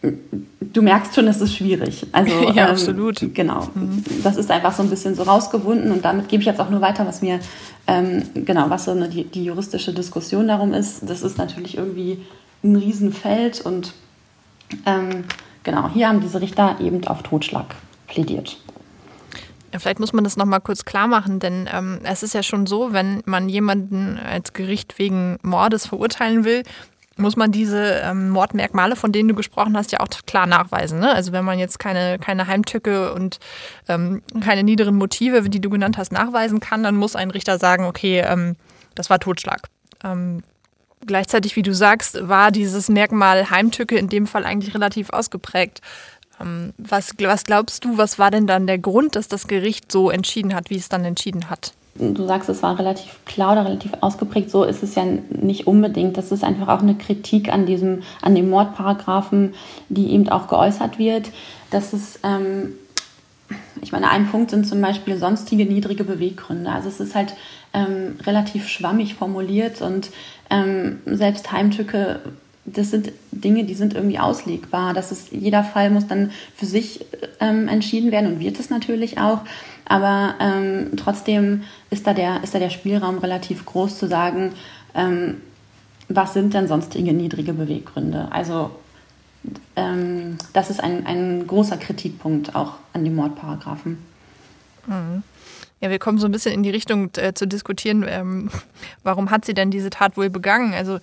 Du 0.00 0.82
merkst 0.82 1.14
schon, 1.14 1.26
es 1.26 1.40
ist 1.40 1.56
schwierig. 1.56 2.06
Also, 2.12 2.32
ja, 2.54 2.66
ähm, 2.66 2.70
absolut. 2.70 3.34
Genau. 3.34 3.68
Mhm. 3.74 4.04
Das 4.22 4.36
ist 4.36 4.50
einfach 4.50 4.72
so 4.72 4.82
ein 4.82 4.90
bisschen 4.90 5.14
so 5.14 5.24
rausgewunden 5.24 5.90
und 5.90 6.04
damit 6.04 6.28
gebe 6.28 6.40
ich 6.40 6.46
jetzt 6.46 6.60
auch 6.60 6.70
nur 6.70 6.80
weiter, 6.80 7.06
was 7.06 7.22
mir, 7.22 7.40
ähm, 7.86 8.22
genau, 8.34 8.70
was 8.70 8.84
so 8.84 8.92
eine, 8.92 9.08
die, 9.08 9.24
die 9.24 9.44
juristische 9.44 9.92
Diskussion 9.92 10.48
darum 10.48 10.72
ist. 10.72 11.08
Das 11.08 11.22
ist 11.22 11.38
natürlich 11.38 11.76
irgendwie 11.76 12.20
ein 12.62 12.76
Riesenfeld 12.76 13.60
und 13.60 13.94
ähm, 14.86 15.24
genau, 15.64 15.88
hier 15.92 16.08
haben 16.08 16.20
diese 16.20 16.40
Richter 16.40 16.76
eben 16.80 17.06
auf 17.06 17.22
Totschlag 17.22 17.74
plädiert. 18.06 18.58
Vielleicht 19.76 20.00
muss 20.00 20.12
man 20.12 20.24
das 20.24 20.36
nochmal 20.36 20.60
kurz 20.60 20.84
klar 20.84 21.08
machen, 21.08 21.40
denn 21.40 21.68
ähm, 21.72 22.00
es 22.04 22.22
ist 22.22 22.34
ja 22.34 22.42
schon 22.42 22.66
so, 22.66 22.92
wenn 22.92 23.22
man 23.26 23.48
jemanden 23.48 24.18
als 24.18 24.54
Gericht 24.54 24.98
wegen 24.98 25.38
Mordes 25.42 25.86
verurteilen 25.86 26.44
will, 26.44 26.62
muss 27.18 27.36
man 27.36 27.52
diese 27.52 28.00
ähm, 28.04 28.30
Mordmerkmale, 28.30 28.96
von 28.96 29.12
denen 29.12 29.28
du 29.28 29.34
gesprochen 29.34 29.76
hast, 29.76 29.92
ja 29.92 30.00
auch 30.00 30.08
klar 30.26 30.46
nachweisen. 30.46 31.00
Ne? 31.00 31.12
Also 31.12 31.32
wenn 31.32 31.44
man 31.44 31.58
jetzt 31.58 31.78
keine, 31.78 32.18
keine 32.18 32.46
Heimtücke 32.46 33.12
und 33.12 33.38
ähm, 33.88 34.22
keine 34.40 34.62
niederen 34.62 34.96
Motive, 34.96 35.48
die 35.48 35.60
du 35.60 35.70
genannt 35.70 35.98
hast, 35.98 36.12
nachweisen 36.12 36.60
kann, 36.60 36.82
dann 36.82 36.96
muss 36.96 37.16
ein 37.16 37.30
Richter 37.30 37.58
sagen, 37.58 37.84
okay, 37.84 38.20
ähm, 38.20 38.56
das 38.94 39.10
war 39.10 39.18
Totschlag. 39.18 39.68
Ähm, 40.04 40.42
gleichzeitig, 41.06 41.56
wie 41.56 41.62
du 41.62 41.74
sagst, 41.74 42.28
war 42.28 42.50
dieses 42.50 42.88
Merkmal 42.88 43.50
Heimtücke 43.50 43.96
in 43.96 44.08
dem 44.08 44.26
Fall 44.26 44.44
eigentlich 44.44 44.74
relativ 44.74 45.10
ausgeprägt. 45.10 45.80
Ähm, 46.40 46.72
was, 46.78 47.12
was 47.18 47.44
glaubst 47.44 47.84
du, 47.84 47.98
was 47.98 48.18
war 48.18 48.30
denn 48.30 48.46
dann 48.46 48.66
der 48.66 48.78
Grund, 48.78 49.16
dass 49.16 49.28
das 49.28 49.48
Gericht 49.48 49.90
so 49.90 50.10
entschieden 50.10 50.54
hat, 50.54 50.70
wie 50.70 50.76
es 50.76 50.88
dann 50.88 51.04
entschieden 51.04 51.50
hat? 51.50 51.72
Du 51.98 52.26
sagst, 52.26 52.48
es 52.48 52.62
war 52.62 52.78
relativ 52.78 53.18
klar 53.24 53.52
oder 53.52 53.64
relativ 53.64 53.92
ausgeprägt. 54.00 54.50
So 54.50 54.64
ist 54.64 54.82
es 54.82 54.94
ja 54.94 55.04
nicht 55.04 55.66
unbedingt. 55.66 56.16
Das 56.16 56.32
ist 56.32 56.44
einfach 56.44 56.68
auch 56.68 56.82
eine 56.82 56.94
Kritik 56.94 57.52
an 57.52 57.66
diesem, 57.66 58.02
an 58.22 58.34
dem 58.34 58.50
Mordparagraphen, 58.50 59.54
die 59.88 60.12
eben 60.12 60.28
auch 60.28 60.48
geäußert 60.48 60.98
wird. 60.98 61.30
Dass 61.70 61.92
es, 61.92 62.20
ähm, 62.22 62.74
ich 63.82 63.92
meine, 63.92 64.10
ein 64.10 64.30
Punkt 64.30 64.50
sind 64.50 64.66
zum 64.66 64.80
Beispiel 64.80 65.16
sonstige 65.16 65.66
niedrige 65.66 66.04
Beweggründe. 66.04 66.70
Also 66.70 66.88
es 66.88 67.00
ist 67.00 67.14
halt 67.14 67.34
ähm, 67.74 68.16
relativ 68.24 68.68
schwammig 68.68 69.14
formuliert 69.14 69.82
und 69.82 70.10
ähm, 70.50 71.00
selbst 71.06 71.52
Heimtücke 71.52 72.20
das 72.76 72.90
sind 72.90 73.12
Dinge, 73.32 73.64
die 73.64 73.74
sind 73.74 73.94
irgendwie 73.94 74.18
auslegbar. 74.18 74.94
Das 74.94 75.12
ist, 75.12 75.32
jeder 75.32 75.64
Fall 75.64 75.90
muss 75.90 76.06
dann 76.06 76.30
für 76.56 76.66
sich 76.66 77.04
ähm, 77.40 77.68
entschieden 77.68 78.12
werden 78.12 78.34
und 78.34 78.40
wird 78.40 78.58
es 78.58 78.70
natürlich 78.70 79.18
auch. 79.18 79.40
Aber 79.84 80.34
ähm, 80.40 80.90
trotzdem 80.96 81.62
ist 81.90 82.06
da, 82.06 82.14
der, 82.14 82.42
ist 82.42 82.54
da 82.54 82.58
der 82.58 82.70
Spielraum 82.70 83.18
relativ 83.18 83.64
groß 83.64 83.98
zu 83.98 84.06
sagen, 84.06 84.52
ähm, 84.94 85.40
was 86.08 86.34
sind 86.34 86.54
denn 86.54 86.68
sonstige 86.68 87.12
niedrige 87.12 87.52
Beweggründe? 87.52 88.28
Also 88.30 88.70
ähm, 89.76 90.36
das 90.52 90.70
ist 90.70 90.82
ein, 90.82 91.06
ein 91.06 91.46
großer 91.46 91.76
Kritikpunkt 91.76 92.54
auch 92.54 92.74
an 92.92 93.04
dem 93.04 93.14
Mordparagraphen. 93.14 93.98
Mhm. 94.86 95.22
Ja, 95.80 95.90
wir 95.90 95.98
kommen 95.98 96.18
so 96.18 96.26
ein 96.26 96.32
bisschen 96.32 96.52
in 96.52 96.62
die 96.62 96.70
Richtung 96.70 97.10
äh, 97.16 97.34
zu 97.34 97.46
diskutieren, 97.46 98.04
ähm, 98.08 98.50
warum 99.02 99.30
hat 99.30 99.44
sie 99.44 99.54
denn 99.54 99.70
diese 99.70 99.90
Tat 99.90 100.16
wohl 100.16 100.28
begangen? 100.30 100.74
Also 100.74 100.98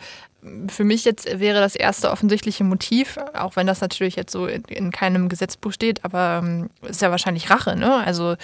für 0.68 0.84
mich 0.84 1.06
jetzt 1.06 1.40
wäre 1.40 1.60
das 1.60 1.76
erste 1.76 2.12
offensichtliche 2.12 2.64
Motiv, 2.64 3.18
auch 3.34 3.56
wenn 3.56 3.68
das 3.68 3.82
natürlich 3.82 4.16
jetzt 4.16 4.32
so 4.32 4.48
in, 4.48 4.64
in 4.66 4.92
keinem 4.92 5.30
Gesetzbuch 5.30 5.72
steht, 5.72 6.04
aber 6.06 6.42
ähm, 6.44 6.70
ist 6.88 7.02
ja 7.02 7.12
wahrscheinlich 7.12 7.50
Rache, 7.50 7.76
ne? 7.76 7.96
Also 7.96 8.36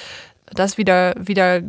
das 0.46 0.78
wieder, 0.78 1.14
wieder, 1.20 1.62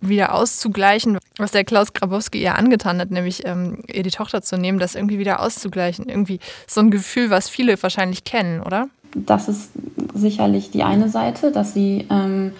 wieder 0.00 0.34
auszugleichen, 0.34 1.18
was 1.36 1.52
der 1.52 1.64
Klaus 1.64 1.92
Grabowski 1.92 2.42
ihr 2.42 2.56
angetan 2.56 3.00
hat, 3.00 3.10
nämlich 3.10 3.46
ähm, 3.46 3.82
ihr 3.92 4.02
die 4.02 4.10
Tochter 4.10 4.42
zu 4.42 4.56
nehmen, 4.56 4.78
das 4.78 4.94
irgendwie 4.94 5.18
wieder 5.18 5.40
auszugleichen. 5.40 6.08
Irgendwie 6.08 6.40
so 6.66 6.80
ein 6.80 6.90
Gefühl, 6.90 7.30
was 7.30 7.48
viele 7.48 7.80
wahrscheinlich 7.82 8.24
kennen, 8.24 8.60
oder? 8.60 8.88
Das 9.14 9.48
ist 9.48 9.72
sicherlich 10.14 10.70
die 10.70 10.84
eine 10.84 11.08
Seite, 11.08 11.50
dass 11.50 11.74
sie 11.74 12.06
ähm, 12.10 12.52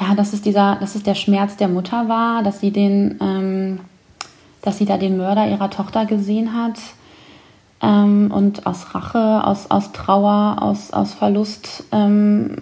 ja, 0.00 0.14
dass 0.14 0.32
es 0.32 0.42
dieser, 0.42 0.76
dass 0.76 0.94
es 0.94 1.02
der 1.02 1.14
Schmerz 1.14 1.56
der 1.56 1.68
Mutter 1.68 2.08
war, 2.08 2.42
dass 2.42 2.60
sie 2.60 2.70
den, 2.70 3.18
ähm, 3.20 3.80
dass 4.62 4.78
sie 4.78 4.86
da 4.86 4.96
den 4.96 5.16
Mörder 5.16 5.48
ihrer 5.48 5.70
Tochter 5.70 6.04
gesehen 6.06 6.54
hat 6.54 6.78
ähm, 7.80 8.30
und 8.32 8.66
aus 8.66 8.94
Rache, 8.94 9.46
aus, 9.46 9.70
aus 9.70 9.92
Trauer, 9.92 10.56
aus, 10.60 10.92
aus 10.92 11.14
Verlust 11.14 11.84
ähm, 11.92 12.56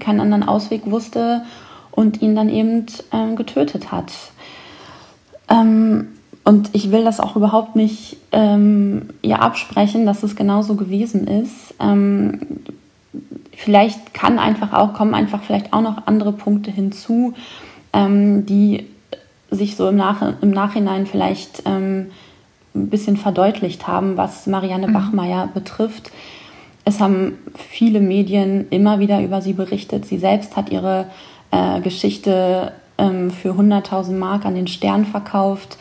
keinen 0.00 0.20
anderen 0.20 0.42
Ausweg 0.42 0.90
wusste 0.90 1.42
und 1.90 2.22
ihn 2.22 2.34
dann 2.34 2.48
eben 2.48 2.86
ähm, 3.12 3.36
getötet 3.36 3.92
hat. 3.92 4.12
Ähm, 5.48 6.08
und 6.44 6.70
ich 6.74 6.90
will 6.90 7.04
das 7.04 7.20
auch 7.20 7.36
überhaupt 7.36 7.76
nicht 7.76 8.18
ähm, 8.32 9.10
ihr 9.22 9.40
absprechen, 9.40 10.04
dass 10.04 10.22
es 10.22 10.36
genauso 10.36 10.74
gewesen 10.74 11.26
ist 11.26 11.74
vielleicht 13.56 14.14
kann 14.14 14.38
einfach 14.38 14.72
auch, 14.72 14.92
kommen 14.92 15.14
einfach 15.14 15.42
vielleicht 15.42 15.72
auch 15.72 15.80
noch 15.80 16.06
andere 16.06 16.32
Punkte 16.32 16.70
hinzu, 16.70 17.34
ähm, 17.92 18.46
die 18.46 18.86
sich 19.50 19.76
so 19.76 19.88
im, 19.88 19.96
Nach 19.96 20.22
im 20.40 20.50
Nachhinein 20.50 21.06
vielleicht 21.06 21.62
ähm, 21.66 22.10
ein 22.74 22.90
bisschen 22.90 23.16
verdeutlicht 23.16 23.86
haben, 23.86 24.16
was 24.16 24.46
Marianne 24.46 24.88
mhm. 24.88 24.92
Bachmeier 24.92 25.48
betrifft. 25.52 26.10
Es 26.84 27.00
haben 27.00 27.38
viele 27.56 28.00
Medien 28.00 28.68
immer 28.70 28.98
wieder 28.98 29.22
über 29.22 29.40
sie 29.40 29.54
berichtet. 29.54 30.04
Sie 30.04 30.18
selbst 30.18 30.56
hat 30.56 30.70
ihre 30.70 31.06
äh, 31.50 31.80
Geschichte 31.80 32.72
ähm, 32.98 33.30
für 33.30 33.52
100.000 33.52 34.12
Mark 34.12 34.44
an 34.44 34.54
den 34.54 34.66
Stern 34.66 35.06
verkauft. 35.06 35.78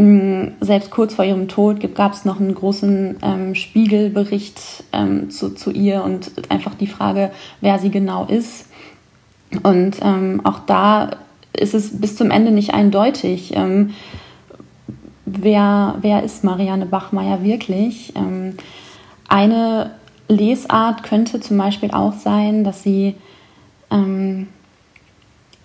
Mm, 0.00 0.52
selbst 0.62 0.90
kurz 0.90 1.12
vor 1.12 1.26
ihrem 1.26 1.46
Tod 1.46 1.94
gab 1.94 2.14
es 2.14 2.24
noch 2.24 2.40
einen 2.40 2.54
großen 2.54 3.18
ähm, 3.20 3.54
Spiegelbericht 3.54 4.58
ähm, 4.94 5.28
zu, 5.28 5.54
zu, 5.54 5.70
ihr 5.70 6.02
und 6.02 6.32
einfach 6.48 6.74
die 6.74 6.86
Frage, 6.86 7.30
wer 7.60 7.78
sie 7.78 7.90
genau 7.90 8.24
ist. 8.24 8.64
Und 9.62 9.98
ähm, 10.00 10.40
auch 10.44 10.60
da 10.60 11.10
ist 11.52 11.74
es 11.74 12.00
bis 12.00 12.16
zum 12.16 12.30
Ende 12.30 12.50
nicht 12.50 12.72
eindeutig, 12.72 13.54
ähm, 13.54 13.90
wer, 15.26 15.96
wer 16.00 16.22
ist 16.22 16.44
Marianne 16.44 16.86
Bachmeier 16.86 17.44
wirklich. 17.44 18.14
Ähm, 18.16 18.54
eine 19.28 19.90
Lesart 20.28 21.02
könnte 21.02 21.40
zum 21.40 21.58
Beispiel 21.58 21.90
auch 21.90 22.14
sein, 22.14 22.64
dass 22.64 22.82
sie 22.82 23.16
ähm, 23.90 24.48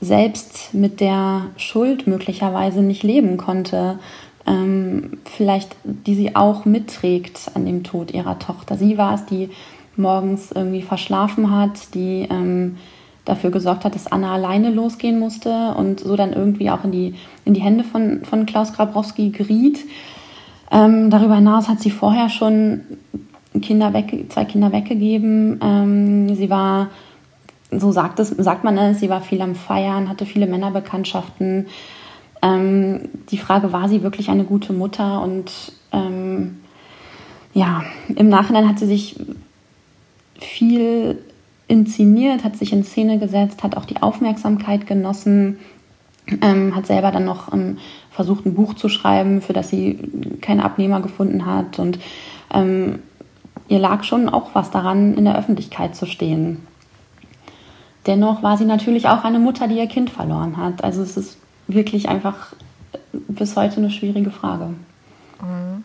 selbst 0.02 0.74
mit 0.74 1.00
der 1.00 1.48
Schuld 1.58 2.08
möglicherweise 2.08 2.82
nicht 2.82 3.04
leben 3.04 3.38
konnte, 3.38 4.00
ähm, 4.46 5.18
vielleicht 5.25 5.75
die 5.84 6.16
sie 6.16 6.36
auch 6.36 6.66
mitträgt 6.66 7.52
an 7.54 7.66
dem 7.66 7.84
Tod 7.84 8.12
ihrer 8.12 8.38
Tochter. 8.40 8.78
Sie 8.78 8.98
war 8.98 9.16
es, 9.16 9.25
die 9.25 9.50
morgens 9.98 10.52
irgendwie 10.52 10.82
verschlafen 10.82 11.52
hat, 11.52 11.96
die 11.96 12.28
ähm, 12.30 12.78
dafür 13.24 13.50
gesorgt 13.50 13.86
hat, 13.86 13.96
dass 13.96 14.08
Anna 14.08 14.34
alleine 14.34 14.70
losgehen 14.70 15.20
musste 15.20 15.74
und 15.75 16.02
so 16.02 16.16
dann 16.16 16.34
irgendwie 16.34 16.70
auch 16.70 16.84
in 16.84 16.92
die, 16.92 17.16
in 17.44 17.54
die 17.54 17.62
Hände 17.62 17.84
von, 17.84 18.24
von 18.24 18.46
Klaus 18.46 18.74
Grabrowski 18.74 19.30
geriet. 19.30 19.80
Ähm, 20.72 21.10
darüber 21.10 21.36
hinaus 21.36 21.68
hat 21.68 21.80
sie 21.80 21.90
vorher 21.90 22.30
schon 22.30 22.82
Kinder 23.62 23.94
weg, 23.94 24.25
zwei 24.30 24.46
Kinder 24.46 24.72
weggegeben. 24.72 25.60
Ähm, 25.62 26.36
sie 26.36 26.50
war, 26.50 26.90
so 27.79 27.91
sagt, 27.91 28.20
es, 28.20 28.29
sagt 28.29 28.63
man 28.63 28.77
es, 28.77 29.00
sie 29.00 29.10
war 29.10 29.22
viel 29.22 29.41
am 29.41 29.55
Feiern, 29.55 30.10
hatte 30.10 30.25
viele 30.25 30.48
Männerbekanntschaften. 30.48 31.67
Ähm, 32.41 33.10
die 33.29 33.38
Frage, 33.38 33.74
war 33.74 33.89
sie 33.89 34.03
wirklich 34.03 34.29
eine 34.29 34.44
gute 34.44 34.74
Mutter? 34.74 35.22
Und 35.22 35.74
ähm, 35.91 36.60
ja, 37.53 37.84
im 38.15 38.29
Nachhinein 38.29 38.67
hat 38.67 38.79
sie 38.79 38.86
sich 38.86 39.15
viel 40.39 41.17
inszeniert, 41.67 42.44
hat 42.44 42.58
sich 42.58 42.74
in 42.74 42.84
Szene 42.84 43.17
gesetzt, 43.17 43.63
hat 43.63 43.77
auch 43.77 43.86
die 43.86 44.01
Aufmerksamkeit 44.01 44.86
genossen, 44.86 45.58
ähm, 46.41 46.75
hat 46.75 46.88
selber 46.88 47.12
dann 47.12 47.25
noch 47.25 47.53
ähm, 47.53 47.77
versucht, 48.12 48.46
ein 48.46 48.53
Buch 48.53 48.74
zu 48.75 48.89
schreiben, 48.89 49.41
für 49.41 49.53
das 49.53 49.70
sie 49.70 50.00
keinen 50.41 50.60
Abnehmer 50.60 51.01
gefunden 51.01 51.46
hat. 51.46 51.79
Und 51.79 52.00
ähm, 52.53 53.00
ihr 53.67 53.79
lag 53.79 54.03
schon 54.03 54.29
auch 54.29 54.51
was 54.53 54.72
daran, 54.72 55.15
in 55.15 55.25
der 55.25 55.38
Öffentlichkeit 55.38 55.96
zu 55.96 56.05
stehen. 56.05 56.60
Dennoch 58.06 58.44
war 58.44 58.58
sie 58.58 58.66
natürlich 58.66 59.08
auch 59.08 59.24
eine 59.24 59.40
Mutter, 59.40 59.68
die 59.68 59.78
ihr 59.78 59.88
Kind 59.88 60.10
verloren 60.10 60.58
hat. 60.58 60.84
Also 60.84 61.02
es 61.02 61.18
ist 61.18 61.38
wirklich 61.68 62.08
einfach 62.08 62.54
bis 63.12 63.56
heute 63.56 63.78
eine 63.78 63.90
schwierige 63.90 64.32
Frage. 64.32 64.68
Mhm. 65.42 65.84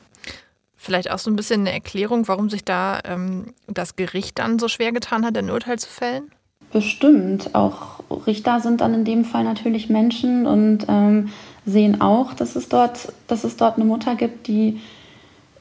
Vielleicht 0.76 1.10
auch 1.10 1.18
so 1.18 1.30
ein 1.30 1.36
bisschen 1.36 1.60
eine 1.60 1.72
Erklärung, 1.72 2.26
warum 2.26 2.48
sich 2.48 2.64
da 2.64 3.00
ähm, 3.04 3.52
das 3.66 3.96
Gericht 3.96 4.38
dann 4.38 4.58
so 4.58 4.68
schwer 4.68 4.92
getan 4.92 5.24
hat, 5.24 5.36
ein 5.36 5.50
Urteil 5.50 5.78
zu 5.78 5.88
fällen? 5.88 6.30
Bestimmt. 6.72 7.54
Auch 7.54 8.00
Richter 8.26 8.60
sind 8.60 8.80
dann 8.80 8.94
in 8.94 9.04
dem 9.04 9.24
Fall 9.24 9.44
natürlich 9.44 9.90
Menschen 9.90 10.46
und 10.46 10.86
ähm, 10.88 11.28
sehen 11.66 12.00
auch, 12.00 12.32
dass 12.32 12.56
es, 12.56 12.68
dort, 12.68 13.12
dass 13.26 13.44
es 13.44 13.56
dort 13.56 13.76
eine 13.76 13.84
Mutter 13.84 14.14
gibt, 14.14 14.46
die, 14.46 14.80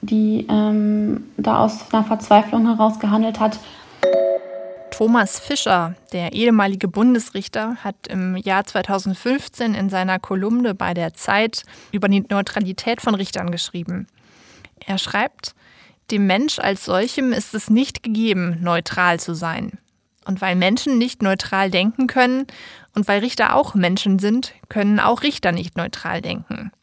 die 0.01 0.45
ähm, 0.49 1.25
da 1.35 1.65
aus 1.65 1.91
einer 1.91 2.03
Verzweiflung 2.03 2.67
heraus 2.67 2.99
gehandelt 2.99 3.39
hat. 3.39 3.59
Thomas 4.99 5.39
Fischer, 5.39 5.95
der 6.11 6.33
ehemalige 6.33 6.89
Bundesrichter, 6.89 7.77
hat 7.85 8.07
im 8.09 8.35
Jahr 8.35 8.65
2015 8.65 9.73
in 9.73 9.89
seiner 9.89 10.19
Kolumne 10.19 10.75
bei 10.75 10.93
der 10.93 11.13
Zeit 11.13 11.63
über 11.93 12.09
die 12.09 12.25
Neutralität 12.29 12.99
von 12.99 13.15
Richtern 13.15 13.49
geschrieben. 13.49 14.07
Er 14.85 14.97
schreibt, 14.97 15.55
dem 16.11 16.27
Mensch 16.27 16.59
als 16.59 16.83
solchem 16.83 17.31
ist 17.31 17.53
es 17.53 17.69
nicht 17.69 18.03
gegeben, 18.03 18.57
neutral 18.59 19.21
zu 19.21 19.33
sein. 19.33 19.79
Und 20.25 20.41
weil 20.41 20.57
Menschen 20.57 20.97
nicht 20.97 21.21
neutral 21.21 21.71
denken 21.71 22.07
können 22.07 22.45
und 22.93 23.07
weil 23.07 23.21
Richter 23.21 23.55
auch 23.55 23.75
Menschen 23.75 24.19
sind, 24.19 24.53
können 24.67 24.99
auch 24.99 25.23
Richter 25.23 25.53
nicht 25.53 25.77
neutral 25.77 26.21
denken. 26.21 26.73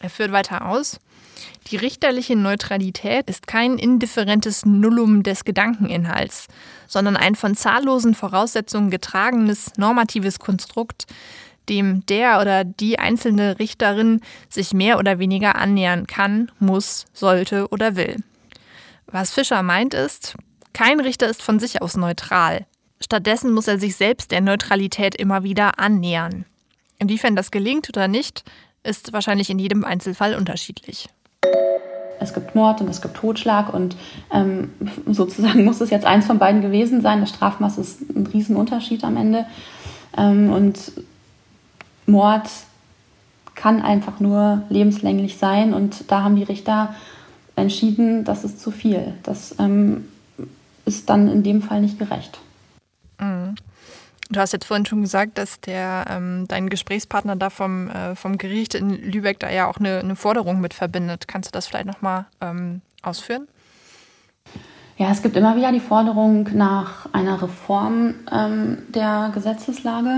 Er 0.00 0.10
führt 0.10 0.32
weiter 0.32 0.66
aus, 0.66 0.98
die 1.70 1.76
richterliche 1.76 2.36
Neutralität 2.36 3.28
ist 3.28 3.46
kein 3.46 3.78
indifferentes 3.78 4.64
Nullum 4.64 5.22
des 5.22 5.44
Gedankeninhalts, 5.44 6.46
sondern 6.86 7.16
ein 7.16 7.34
von 7.34 7.56
zahllosen 7.56 8.14
Voraussetzungen 8.14 8.90
getragenes 8.90 9.72
normatives 9.76 10.38
Konstrukt, 10.38 11.06
dem 11.68 12.06
der 12.06 12.40
oder 12.40 12.62
die 12.62 12.98
einzelne 13.00 13.58
Richterin 13.58 14.20
sich 14.48 14.72
mehr 14.72 14.98
oder 14.98 15.18
weniger 15.18 15.56
annähern 15.56 16.06
kann, 16.06 16.52
muss, 16.60 17.06
sollte 17.12 17.68
oder 17.68 17.96
will. 17.96 18.22
Was 19.06 19.32
Fischer 19.32 19.62
meint 19.62 19.92
ist, 19.92 20.36
kein 20.72 21.00
Richter 21.00 21.28
ist 21.28 21.42
von 21.42 21.58
sich 21.58 21.82
aus 21.82 21.96
neutral. 21.96 22.66
Stattdessen 23.00 23.52
muss 23.52 23.66
er 23.66 23.80
sich 23.80 23.96
selbst 23.96 24.30
der 24.30 24.40
Neutralität 24.40 25.16
immer 25.16 25.42
wieder 25.42 25.78
annähern. 25.80 26.44
Inwiefern 26.98 27.34
das 27.34 27.50
gelingt 27.50 27.88
oder 27.88 28.08
nicht, 28.08 28.44
ist 28.84 29.12
wahrscheinlich 29.12 29.50
in 29.50 29.58
jedem 29.58 29.84
Einzelfall 29.84 30.36
unterschiedlich 30.36 31.08
es 32.20 32.34
gibt 32.34 32.54
Mord 32.54 32.80
und 32.80 32.88
es 32.88 33.00
gibt 33.00 33.16
Totschlag 33.16 33.72
und 33.72 33.96
ähm, 34.32 34.70
sozusagen 35.06 35.64
muss 35.66 35.80
es 35.80 35.90
jetzt 35.90 36.06
eins 36.06 36.26
von 36.26 36.38
beiden 36.38 36.60
gewesen 36.60 37.00
sein. 37.00 37.20
Das 37.20 37.30
Strafmaß 37.30 37.78
ist 37.78 38.00
ein 38.14 38.26
Riesenunterschied 38.26 39.04
am 39.04 39.16
Ende. 39.16 39.46
Ähm, 40.16 40.52
und 40.52 40.92
Mord 42.06 42.48
kann 43.54 43.82
einfach 43.82 44.20
nur 44.20 44.62
lebenslänglich 44.68 45.38
sein 45.38 45.72
und 45.72 46.10
da 46.10 46.22
haben 46.22 46.36
die 46.36 46.42
Richter 46.42 46.94
entschieden, 47.56 48.24
das 48.24 48.44
ist 48.44 48.60
zu 48.60 48.70
viel. 48.70 49.14
Das 49.22 49.54
ähm, 49.58 50.08
ist 50.84 51.08
dann 51.08 51.28
in 51.28 51.42
dem 51.42 51.62
Fall 51.62 51.80
nicht 51.80 51.98
gerecht. 51.98 52.38
Mhm. 53.18 53.54
Du 54.30 54.40
hast 54.40 54.52
jetzt 54.52 54.64
vorhin 54.64 54.86
schon 54.86 55.02
gesagt, 55.02 55.38
dass 55.38 55.60
der, 55.60 56.04
ähm, 56.10 56.46
dein 56.48 56.68
Gesprächspartner 56.68 57.36
da 57.36 57.48
vom, 57.48 57.88
äh, 57.88 58.16
vom 58.16 58.38
Gericht 58.38 58.74
in 58.74 58.90
Lübeck 58.90 59.38
da 59.38 59.50
ja 59.50 59.68
auch 59.68 59.76
eine, 59.78 60.00
eine 60.00 60.16
Forderung 60.16 60.60
mit 60.60 60.74
verbindet. 60.74 61.28
Kannst 61.28 61.50
du 61.50 61.52
das 61.52 61.68
vielleicht 61.68 61.86
nochmal 61.86 62.26
ähm, 62.40 62.80
ausführen? 63.02 63.46
Ja, 64.96 65.10
es 65.10 65.22
gibt 65.22 65.36
immer 65.36 65.56
wieder 65.56 65.70
die 65.72 65.80
Forderung 65.80 66.48
nach 66.54 67.12
einer 67.12 67.40
Reform 67.40 68.14
ähm, 68.32 68.78
der 68.88 69.30
Gesetzeslage. 69.32 70.10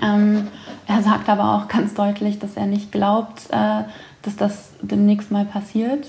Ähm, 0.00 0.48
er 0.86 1.02
sagt 1.02 1.28
aber 1.28 1.54
auch 1.54 1.68
ganz 1.68 1.92
deutlich, 1.92 2.38
dass 2.38 2.56
er 2.56 2.66
nicht 2.66 2.92
glaubt, 2.92 3.50
äh, 3.50 3.82
dass 4.22 4.36
das 4.36 4.70
demnächst 4.80 5.30
mal 5.30 5.44
passiert. 5.44 6.06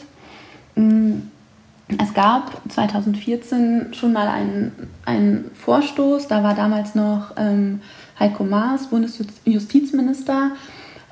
Mhm. 0.76 1.32
Es 2.02 2.14
gab 2.14 2.62
2014 2.70 3.94
schon 3.94 4.14
mal 4.14 4.28
einen, 4.28 4.72
einen 5.06 5.52
Vorstoß, 5.54 6.28
da 6.28 6.44
war 6.44 6.56
damals 6.56 6.96
noch 6.96 7.34
ähm, 7.38 7.82
Heiko 8.20 8.44
Maas 8.44 8.88
Bundesjustizminister. 8.88 10.52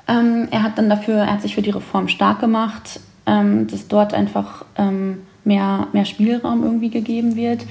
Ähm, 0.08 0.48
er 0.50 0.62
hat 0.62 0.78
dann 0.78 0.88
dafür, 0.88 1.16
er 1.16 1.32
hat 1.32 1.42
sich 1.42 1.54
für 1.54 1.62
die 1.62 1.70
Reform 1.70 2.08
stark 2.08 2.40
gemacht, 2.40 3.00
ähm, 3.26 3.66
dass 3.66 3.88
dort 3.88 4.14
einfach 4.14 4.64
ähm, 4.76 5.22
mehr, 5.44 5.88
mehr 5.92 6.04
Spielraum 6.04 6.62
irgendwie 6.62 6.90
gegeben 6.90 7.36
wird. 7.36 7.62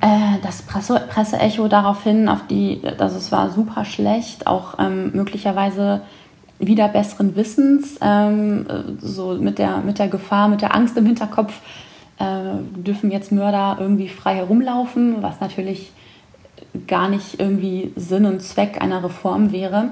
Äh, 0.00 0.38
das 0.42 0.62
Presse, 0.62 1.00
Presseecho 1.08 1.68
daraufhin, 1.68 2.28
auf 2.28 2.46
die, 2.48 2.80
also 2.98 3.16
es 3.16 3.30
war 3.30 3.50
super 3.50 3.84
schlecht, 3.84 4.46
auch 4.46 4.78
ähm, 4.78 5.12
möglicherweise 5.14 6.02
wieder 6.62 6.88
besseren 6.88 7.36
Wissens, 7.36 7.98
ähm, 8.00 8.66
so 9.00 9.34
mit 9.34 9.58
der, 9.58 9.78
mit 9.78 9.98
der 9.98 10.08
Gefahr, 10.08 10.48
mit 10.48 10.62
der 10.62 10.74
Angst 10.74 10.96
im 10.96 11.06
Hinterkopf, 11.06 11.60
äh, 12.18 12.54
dürfen 12.76 13.10
jetzt 13.10 13.32
Mörder 13.32 13.76
irgendwie 13.80 14.08
frei 14.08 14.36
herumlaufen, 14.36 15.22
was 15.22 15.40
natürlich 15.40 15.92
gar 16.86 17.08
nicht 17.08 17.40
irgendwie 17.40 17.92
Sinn 17.96 18.24
und 18.24 18.40
Zweck 18.40 18.80
einer 18.80 19.02
Reform 19.02 19.50
wäre. 19.52 19.90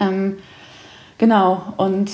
Ähm, 0.00 0.38
genau, 1.18 1.62
und 1.76 2.10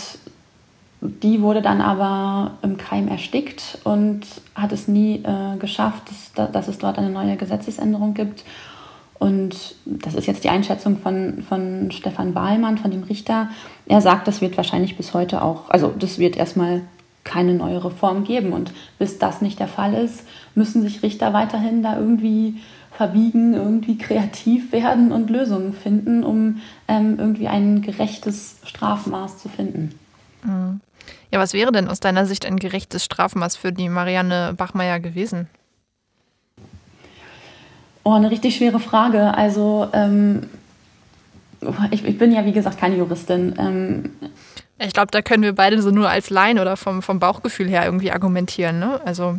die 1.01 1.41
wurde 1.41 1.63
dann 1.63 1.81
aber 1.81 2.53
im 2.63 2.77
Keim 2.77 3.09
erstickt 3.09 3.79
und 3.85 4.21
hat 4.55 4.71
es 4.71 4.87
nie 4.87 5.17
äh, 5.25 5.57
geschafft, 5.59 6.05
dass, 6.35 6.53
dass, 6.53 6.69
es 6.69 6.79
dort 6.79 6.99
eine 6.99 7.11
neue 7.11 7.37
Gesetzesänderung 7.37 8.15
gibt. 8.15 8.45
Und 9.23 9.77
das 9.85 10.15
ist 10.15 10.27
jetzt 10.27 10.43
die 10.43 10.49
Einschätzung 10.49 10.99
von, 10.99 11.45
von 11.49 11.93
Stefan 11.93 12.35
Wahlmann, 12.35 12.77
von 12.77 12.91
dem 12.91 13.05
Richter. 13.05 13.51
Er 13.87 14.01
sagt, 14.01 14.27
das 14.27 14.41
wird 14.41 14.57
wahrscheinlich 14.57 14.97
bis 14.97 15.15
heute 15.15 15.43
auch, 15.43 15.71
also 15.71 15.95
das 15.97 16.19
wird 16.19 16.37
erstmal 16.37 16.83
keine 17.23 17.55
neue 17.55 17.85
Reform 17.85 18.25
geben. 18.25 18.53
Und 18.53 18.73
bis 18.99 19.21
das 19.21 19.41
nicht 19.41 19.61
der 19.61 19.69
Fall 19.69 19.95
ist, 19.95 20.25
müssen 20.57 20.83
sich 20.83 21.05
Richter 21.05 21.33
weiterhin 21.33 21.85
da 21.85 21.97
irgendwie 21.97 22.57
verbiegen, 22.91 23.55
irgendwie 23.55 23.97
kreativ 23.97 24.73
werden 24.73 25.13
und 25.13 25.31
Lösungen 25.31 25.73
finden, 25.73 26.25
um 26.25 26.61
ähm, 26.89 27.15
irgendwie 27.17 27.47
ein 27.47 27.81
gerechtes 27.81 28.57
Strafmaß 28.65 29.39
zu 29.39 29.49
finden. 29.49 29.95
Mhm. 30.43 30.81
Ja, 31.31 31.39
was 31.39 31.53
wäre 31.53 31.71
denn 31.71 31.87
aus 31.87 32.01
deiner 32.01 32.27
Sicht 32.27 32.45
ein 32.45 32.59
gerechtes 32.59 33.05
Strafmaß 33.05 33.55
für 33.55 33.71
die 33.71 33.89
Marianne 33.89 34.53
Bachmeier 34.57 34.99
gewesen? 34.99 35.47
Oh, 38.05 38.12
eine 38.12 38.31
richtig 38.31 38.57
schwere 38.57 38.81
Frage. 38.81 39.35
Also 39.35 39.88
ähm, 39.93 40.49
ich, 41.91 42.05
ich, 42.05 42.19
bin 42.19 42.33
ja, 42.33 42.45
wie 42.45 42.53
gesagt, 42.53 42.79
keine 42.79 42.97
Juristin. 42.97 43.55
Ähm, 43.59 44.11
ich 44.79 44.93
glaube, 44.93 45.11
da 45.12 45.23
können 45.23 45.43
wir 45.43 45.55
beide 45.55 45.81
so 45.81 45.91
nur 45.91 46.09
als 46.09 46.31
Laien 46.31 46.59
oder 46.59 46.77
vom, 46.77 47.03
vom 47.03 47.21
Bauchgefühl 47.21 47.69
her 47.69 47.85
irgendwie 47.85 48.11
argumentieren. 48.11 48.79
Ne? 48.79 49.01
Also 49.05 49.38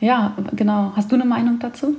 ja, 0.00 0.34
genau. 0.52 0.92
Hast 0.96 1.10
du 1.10 1.14
eine 1.16 1.24
Meinung 1.24 1.58
dazu? 1.58 1.96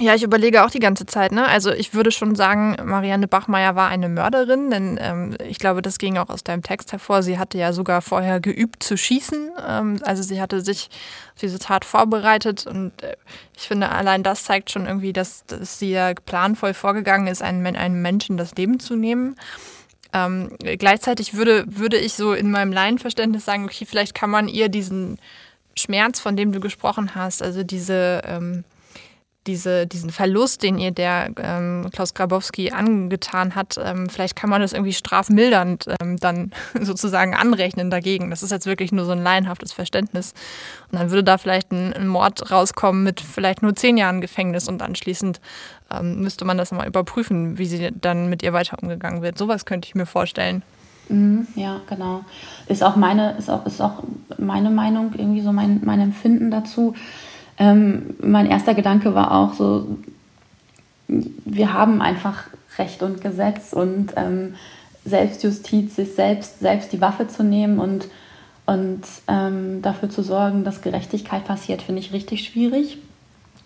Ja, 0.00 0.14
ich 0.14 0.22
überlege 0.22 0.64
auch 0.64 0.70
die 0.70 0.78
ganze 0.78 1.06
Zeit. 1.06 1.32
Ne? 1.32 1.44
Also 1.46 1.72
ich 1.72 1.92
würde 1.92 2.12
schon 2.12 2.36
sagen, 2.36 2.76
Marianne 2.84 3.26
Bachmeier 3.26 3.74
war 3.74 3.88
eine 3.88 4.08
Mörderin, 4.08 4.70
denn 4.70 4.96
ähm, 5.02 5.36
ich 5.44 5.58
glaube, 5.58 5.82
das 5.82 5.98
ging 5.98 6.18
auch 6.18 6.28
aus 6.28 6.44
deinem 6.44 6.62
Text 6.62 6.92
hervor. 6.92 7.24
Sie 7.24 7.36
hatte 7.36 7.58
ja 7.58 7.72
sogar 7.72 8.00
vorher 8.00 8.38
geübt 8.38 8.84
zu 8.84 8.96
schießen. 8.96 9.50
Ähm, 9.66 9.98
also 10.04 10.22
sie 10.22 10.40
hatte 10.40 10.60
sich 10.60 10.88
auf 11.34 11.40
diese 11.40 11.58
Tat 11.58 11.84
vorbereitet 11.84 12.64
und 12.68 12.92
äh, 13.02 13.16
ich 13.56 13.66
finde, 13.66 13.88
allein 13.88 14.22
das 14.22 14.44
zeigt 14.44 14.70
schon 14.70 14.86
irgendwie, 14.86 15.12
dass, 15.12 15.44
dass 15.46 15.80
sie 15.80 15.90
ja 15.90 16.14
planvoll 16.14 16.74
vorgegangen 16.74 17.26
ist, 17.26 17.42
einem, 17.42 17.66
einem 17.66 18.00
Menschen 18.00 18.36
das 18.36 18.54
Leben 18.54 18.78
zu 18.78 18.94
nehmen. 18.94 19.34
Ähm, 20.12 20.52
gleichzeitig 20.60 21.34
würde, 21.34 21.64
würde 21.66 21.96
ich 21.96 22.14
so 22.14 22.34
in 22.34 22.52
meinem 22.52 22.72
Laienverständnis 22.72 23.44
sagen, 23.44 23.64
okay, 23.64 23.84
vielleicht 23.84 24.14
kann 24.14 24.30
man 24.30 24.46
ihr 24.46 24.68
diesen 24.68 25.18
Schmerz, 25.74 26.20
von 26.20 26.36
dem 26.36 26.52
du 26.52 26.60
gesprochen 26.60 27.16
hast, 27.16 27.42
also 27.42 27.64
diese 27.64 28.22
ähm, 28.24 28.64
diese, 29.48 29.86
diesen 29.86 30.10
Verlust, 30.10 30.62
den 30.62 30.78
ihr 30.78 30.92
der 30.92 31.30
ähm, 31.38 31.88
Klaus 31.92 32.14
Grabowski 32.14 32.70
angetan 32.70 33.54
hat, 33.54 33.76
ähm, 33.82 34.08
vielleicht 34.08 34.36
kann 34.36 34.50
man 34.50 34.60
das 34.60 34.74
irgendwie 34.74 34.92
strafmildernd 34.92 35.86
ähm, 36.00 36.18
dann 36.18 36.52
sozusagen 36.80 37.34
anrechnen 37.34 37.90
dagegen. 37.90 38.30
Das 38.30 38.42
ist 38.42 38.52
jetzt 38.52 38.66
wirklich 38.66 38.92
nur 38.92 39.06
so 39.06 39.12
ein 39.12 39.22
laienhaftes 39.22 39.72
Verständnis. 39.72 40.34
Und 40.92 41.00
dann 41.00 41.10
würde 41.10 41.24
da 41.24 41.38
vielleicht 41.38 41.72
ein, 41.72 41.92
ein 41.94 42.06
Mord 42.06 42.50
rauskommen 42.50 43.02
mit 43.02 43.20
vielleicht 43.20 43.62
nur 43.62 43.74
zehn 43.74 43.96
Jahren 43.96 44.20
Gefängnis 44.20 44.68
und 44.68 44.82
anschließend 44.82 45.40
ähm, 45.90 46.20
müsste 46.20 46.44
man 46.44 46.58
das 46.58 46.70
nochmal 46.70 46.86
überprüfen, 46.86 47.56
wie 47.58 47.66
sie 47.66 47.90
dann 47.98 48.28
mit 48.28 48.42
ihr 48.42 48.52
weiter 48.52 48.76
umgegangen 48.80 49.22
wird. 49.22 49.38
Sowas 49.38 49.64
könnte 49.64 49.88
ich 49.88 49.94
mir 49.94 50.06
vorstellen. 50.06 50.62
Mhm, 51.08 51.46
ja, 51.54 51.80
genau. 51.88 52.20
Ist 52.66 52.84
auch 52.84 52.96
meine, 52.96 53.34
ist 53.38 53.48
auch, 53.48 53.64
ist 53.64 53.80
auch 53.80 54.02
meine 54.36 54.68
Meinung, 54.68 55.14
irgendwie 55.16 55.40
so 55.40 55.52
mein, 55.52 55.80
mein 55.84 56.00
Empfinden 56.00 56.50
dazu. 56.50 56.94
Ähm, 57.58 58.14
mein 58.20 58.46
erster 58.46 58.74
Gedanke 58.74 59.14
war 59.14 59.32
auch 59.32 59.54
so, 59.54 59.98
wir 61.08 61.72
haben 61.72 62.00
einfach 62.00 62.44
Recht 62.78 63.02
und 63.02 63.20
Gesetz 63.20 63.72
und 63.72 64.12
ähm, 64.16 64.54
Selbstjustiz, 65.04 65.96
sich 65.96 66.14
selbst, 66.14 66.60
selbst 66.60 66.92
die 66.92 67.00
Waffe 67.00 67.26
zu 67.26 67.42
nehmen 67.42 67.78
und, 67.78 68.08
und 68.66 69.02
ähm, 69.26 69.82
dafür 69.82 70.10
zu 70.10 70.22
sorgen, 70.22 70.64
dass 70.64 70.82
Gerechtigkeit 70.82 71.44
passiert, 71.44 71.82
finde 71.82 72.00
ich 72.00 72.12
richtig 72.12 72.44
schwierig. 72.44 72.98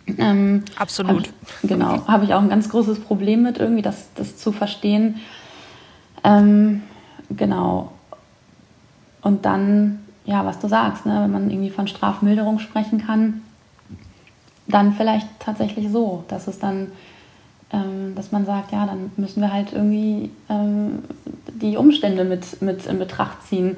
Ähm, 0.07 0.65
Absolut. 0.77 1.29
Hab 1.29 1.63
ich, 1.63 1.69
genau, 1.69 2.07
habe 2.07 2.25
ich 2.25 2.35
auch 2.35 2.41
ein 2.41 2.49
ganz 2.49 2.69
großes 2.69 3.01
Problem 3.01 3.43
mit, 3.43 3.59
irgendwie 3.59 3.83
das, 3.83 4.09
das 4.15 4.37
zu 4.37 4.53
verstehen. 4.53 5.21
Ähm, 6.25 6.83
genau. 7.31 7.93
Und 9.23 9.45
dann, 9.45 10.01
ja, 10.25 10.45
was 10.45 10.59
du 10.59 10.69
sagst, 10.69 11.07
ne, 11.07 11.21
wenn 11.23 11.31
man 11.31 11.51
irgendwie 11.51 11.71
von 11.71 11.87
Strafmilderung 11.87 12.59
sprechen 12.59 13.05
kann, 13.05 13.43
dann 14.67 14.93
vielleicht 14.93 15.27
tatsächlich 15.39 15.91
so, 15.91 16.25
dass 16.29 16.47
es 16.47 16.59
dann, 16.59 16.93
ähm, 17.73 18.15
dass 18.15 18.33
man 18.33 18.47
sagt, 18.47 18.73
ja, 18.73 18.87
dann 18.87 19.11
müssen 19.17 19.41
wir 19.41 19.53
halt 19.53 19.73
irgendwie 19.73 20.31
ähm, 20.49 21.05
die 21.47 21.77
Umstände 21.77 22.25
mit, 22.25 22.63
mit 22.63 22.87
in 22.87 22.99
Betracht 22.99 23.43
ziehen. 23.45 23.77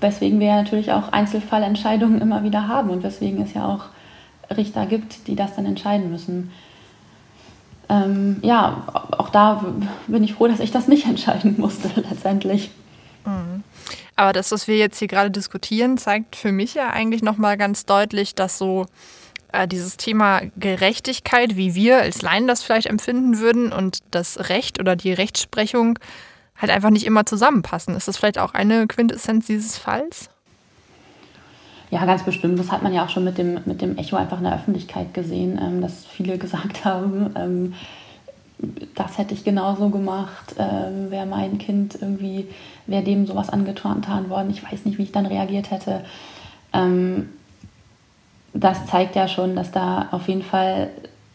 Weswegen 0.00 0.40
wir 0.40 0.48
ja 0.48 0.62
natürlich 0.62 0.92
auch 0.92 1.12
Einzelfallentscheidungen 1.12 2.20
immer 2.20 2.42
wieder 2.44 2.68
haben 2.68 2.90
und 2.90 3.02
weswegen 3.02 3.42
es 3.42 3.54
ja 3.54 3.66
auch 3.66 3.86
Richter 4.56 4.86
gibt, 4.86 5.26
die 5.26 5.36
das 5.36 5.56
dann 5.56 5.66
entscheiden 5.66 6.10
müssen. 6.10 6.50
Ähm, 7.90 8.38
ja, 8.42 8.84
auch 9.16 9.30
da 9.30 9.64
bin 10.06 10.22
ich 10.22 10.34
froh, 10.34 10.46
dass 10.46 10.60
ich 10.60 10.70
das 10.70 10.88
nicht 10.88 11.06
entscheiden 11.06 11.56
musste 11.58 11.88
letztendlich. 12.10 12.70
Mhm. 13.24 13.62
Aber 14.16 14.32
das, 14.32 14.50
was 14.50 14.66
wir 14.66 14.76
jetzt 14.76 14.98
hier 14.98 15.08
gerade 15.08 15.30
diskutieren, 15.30 15.96
zeigt 15.96 16.36
für 16.36 16.50
mich 16.50 16.74
ja 16.74 16.90
eigentlich 16.90 17.22
nochmal 17.22 17.56
ganz 17.56 17.86
deutlich, 17.86 18.34
dass 18.34 18.58
so 18.58 18.86
äh, 19.52 19.68
dieses 19.68 19.96
Thema 19.96 20.42
Gerechtigkeit, 20.56 21.56
wie 21.56 21.74
wir 21.74 21.98
als 21.98 22.22
Laien 22.22 22.46
das 22.46 22.62
vielleicht 22.62 22.86
empfinden 22.86 23.38
würden, 23.38 23.72
und 23.72 23.98
das 24.10 24.48
Recht 24.48 24.80
oder 24.80 24.96
die 24.96 25.12
Rechtsprechung 25.12 25.98
halt 26.56 26.72
einfach 26.72 26.90
nicht 26.90 27.06
immer 27.06 27.24
zusammenpassen. 27.24 27.96
Ist 27.96 28.08
das 28.08 28.16
vielleicht 28.16 28.38
auch 28.38 28.54
eine 28.54 28.86
Quintessenz 28.86 29.46
dieses 29.46 29.78
Falls? 29.78 30.28
Ja, 31.90 32.04
ganz 32.04 32.22
bestimmt. 32.22 32.58
Das 32.58 32.70
hat 32.70 32.82
man 32.82 32.92
ja 32.92 33.04
auch 33.04 33.08
schon 33.08 33.24
mit 33.24 33.38
dem, 33.38 33.60
mit 33.64 33.80
dem 33.80 33.96
Echo 33.96 34.16
einfach 34.16 34.38
in 34.38 34.44
der 34.44 34.54
Öffentlichkeit 34.54 35.14
gesehen, 35.14 35.58
ähm, 35.62 35.80
dass 35.80 36.04
viele 36.04 36.38
gesagt 36.38 36.84
haben, 36.84 37.34
ähm, 37.36 37.74
das 38.96 39.18
hätte 39.18 39.34
ich 39.34 39.44
genauso 39.44 39.88
gemacht, 39.88 40.56
ähm, 40.58 41.12
wäre 41.12 41.26
mein 41.26 41.58
Kind 41.58 41.96
irgendwie, 42.00 42.48
wäre 42.86 43.04
dem 43.04 43.24
sowas 43.24 43.50
angetan 43.50 44.02
worden. 44.28 44.50
Ich 44.50 44.64
weiß 44.64 44.84
nicht, 44.84 44.98
wie 44.98 45.04
ich 45.04 45.12
dann 45.12 45.26
reagiert 45.26 45.70
hätte. 45.70 46.04
Ähm, 46.72 47.28
das 48.60 48.86
zeigt 48.86 49.14
ja 49.14 49.28
schon, 49.28 49.54
dass 49.54 49.70
da 49.70 50.08
auf 50.10 50.28
jeden 50.28 50.42
Fall 50.42 50.90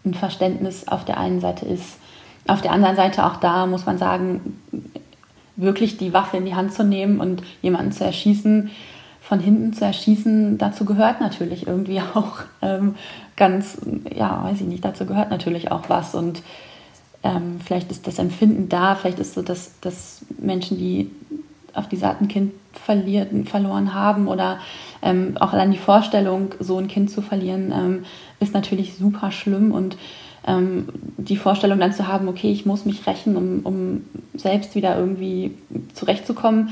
ein 0.06 0.14
Verständnis 0.14 0.88
auf 0.88 1.06
der 1.06 1.18
einen 1.18 1.40
Seite 1.40 1.66
ist. 1.66 1.98
Auf 2.48 2.62
der 2.62 2.72
anderen 2.72 2.96
Seite 2.96 3.26
auch 3.26 3.38
da 3.38 3.66
muss 3.66 3.86
man 3.86 3.98
sagen, 3.98 4.60
wirklich 5.56 5.98
die 5.98 6.14
Waffe 6.14 6.38
in 6.38 6.46
die 6.46 6.56
Hand 6.56 6.74
zu 6.74 6.84
nehmen 6.84 7.20
und 7.20 7.44
jemanden 7.62 7.92
zu 7.92 8.04
erschießen, 8.04 8.72
von 9.22 9.40
hinten 9.40 9.72
zu 9.72 9.86
erschießen, 9.86 10.58
dazu 10.58 10.84
gehört 10.84 11.22
natürlich 11.22 11.66
irgendwie 11.66 12.02
auch 12.14 12.40
ähm, 12.62 12.96
ganz, 13.38 13.78
ja, 14.14 14.44
weiß 14.44 14.60
ich 14.60 14.68
nicht, 14.68 14.84
dazu 14.84 15.06
gehört 15.06 15.30
natürlich 15.30 15.72
auch 15.72 15.88
was 15.88 16.16
und 16.16 16.42
ähm, 17.24 17.62
vielleicht 17.64 17.90
ist 17.90 18.06
das 18.06 18.20
Empfinden 18.20 18.68
da, 18.68 18.96
vielleicht 18.96 19.20
ist 19.20 19.36
so, 19.36 19.42
dass, 19.42 19.80
dass 19.80 20.26
Menschen, 20.40 20.78
die 20.78 21.10
auf 21.74 21.88
die 21.88 22.02
Art 22.04 22.22
ein 22.22 22.28
Kind 22.28 22.54
verliert, 22.74 23.30
verloren 23.48 23.94
haben 23.94 24.28
oder 24.28 24.60
ähm, 25.02 25.38
auch 25.40 25.54
allein 25.54 25.72
die 25.72 25.78
Vorstellung, 25.78 26.54
so 26.60 26.78
ein 26.78 26.88
Kind 26.88 27.10
zu 27.10 27.22
verlieren, 27.22 27.72
ähm, 27.72 28.06
ist 28.40 28.54
natürlich 28.54 28.96
super 28.96 29.32
schlimm 29.32 29.72
und 29.72 29.98
ähm, 30.46 30.90
die 31.18 31.38
Vorstellung 31.38 31.80
dann 31.80 31.94
zu 31.94 32.08
haben, 32.08 32.28
okay, 32.28 32.52
ich 32.52 32.66
muss 32.66 32.86
mich 32.86 33.06
rächen, 33.08 33.36
um, 33.36 33.62
um 33.64 34.02
selbst 34.34 34.76
wieder 34.76 34.98
irgendwie 34.98 35.56
zurechtzukommen, 35.94 36.70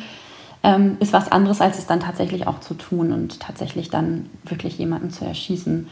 ähm, 0.63 0.97
ist 0.99 1.13
was 1.13 1.31
anderes, 1.31 1.61
als 1.61 1.79
es 1.79 1.87
dann 1.87 1.99
tatsächlich 1.99 2.47
auch 2.47 2.59
zu 2.59 2.73
tun 2.73 3.11
und 3.13 3.39
tatsächlich 3.39 3.89
dann 3.89 4.29
wirklich 4.43 4.77
jemanden 4.77 5.09
zu 5.09 5.25
erschießen. 5.25 5.87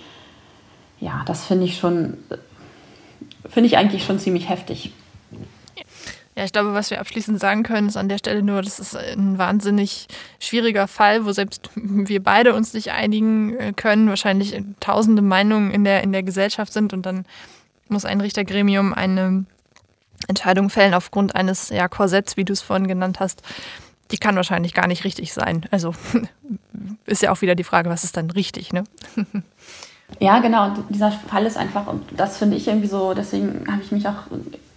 Ja, 0.99 1.23
das 1.25 1.45
finde 1.45 1.65
ich 1.65 1.77
schon, 1.77 2.17
finde 3.49 3.67
ich 3.67 3.77
eigentlich 3.77 4.03
schon 4.03 4.19
ziemlich 4.19 4.49
heftig. 4.49 4.91
Ja, 6.39 6.45
ich 6.45 6.54
glaube, 6.54 6.73
was 6.73 6.89
wir 6.89 7.02
abschließend 7.02 7.38
sagen 7.38 7.63
können, 7.63 7.89
ist 7.89 7.97
an 7.97 8.08
der 8.08 8.17
Stelle 8.17 8.41
nur, 8.41 8.62
das 8.62 8.80
ist 8.80 8.95
ein 8.95 9.38
wahnsinnig 9.38 10.08
schwieriger 10.39 10.88
Fall, 10.88 11.25
wo 11.25 11.34
selbst 11.34 11.69
wir 11.75 12.23
beide 12.23 12.54
uns 12.54 12.73
nicht 12.73 12.91
einigen 12.91 13.58
äh, 13.58 13.73
können, 13.73 14.08
wahrscheinlich 14.08 14.58
tausende 14.80 15.21
Meinungen 15.21 15.69
in 15.69 15.84
der, 15.84 16.02
in 16.02 16.13
der 16.13 16.23
Gesellschaft 16.23 16.71
sind 16.71 16.93
und 16.93 17.06
dann 17.06 17.25
muss 17.89 18.06
ein 18.06 18.21
Richtergremium 18.21 18.93
eine 18.93 19.43
Entscheidung 20.30 20.69
fällen 20.69 20.93
aufgrund 20.93 21.36
eines 21.36 21.67
ja, 21.71 21.89
Korsetts, 21.89 22.38
wie 22.38 22.45
du 22.45 22.54
es 22.54 22.62
vorhin 22.62 22.88
genannt 22.88 23.19
hast. 23.19 23.41
Die 24.12 24.17
kann 24.17 24.38
wahrscheinlich 24.38 24.73
gar 24.73 24.88
nicht 24.88 25.04
richtig 25.04 25.34
sein. 25.34 25.65
Also 25.71 25.93
ist 27.06 27.21
ja 27.21 27.34
auch 27.34 27.41
wieder 27.41 27.56
die 27.56 27.65
Frage, 27.65 27.89
was 27.89 28.06
ist 28.06 28.15
dann 28.15 28.32
richtig, 28.32 28.71
ne? 28.71 28.86
Ja, 30.19 30.39
genau. 30.39 30.73
dieser 30.89 31.12
Fall 31.12 31.45
ist 31.45 31.56
einfach, 31.56 31.86
und 31.86 32.04
das 32.17 32.38
finde 32.39 32.58
ich 32.58 32.67
irgendwie 32.67 32.88
so, 32.88 33.13
deswegen 33.13 33.71
habe 33.71 33.84
ich 33.84 33.91
mich 33.91 34.08
auch 34.08 34.25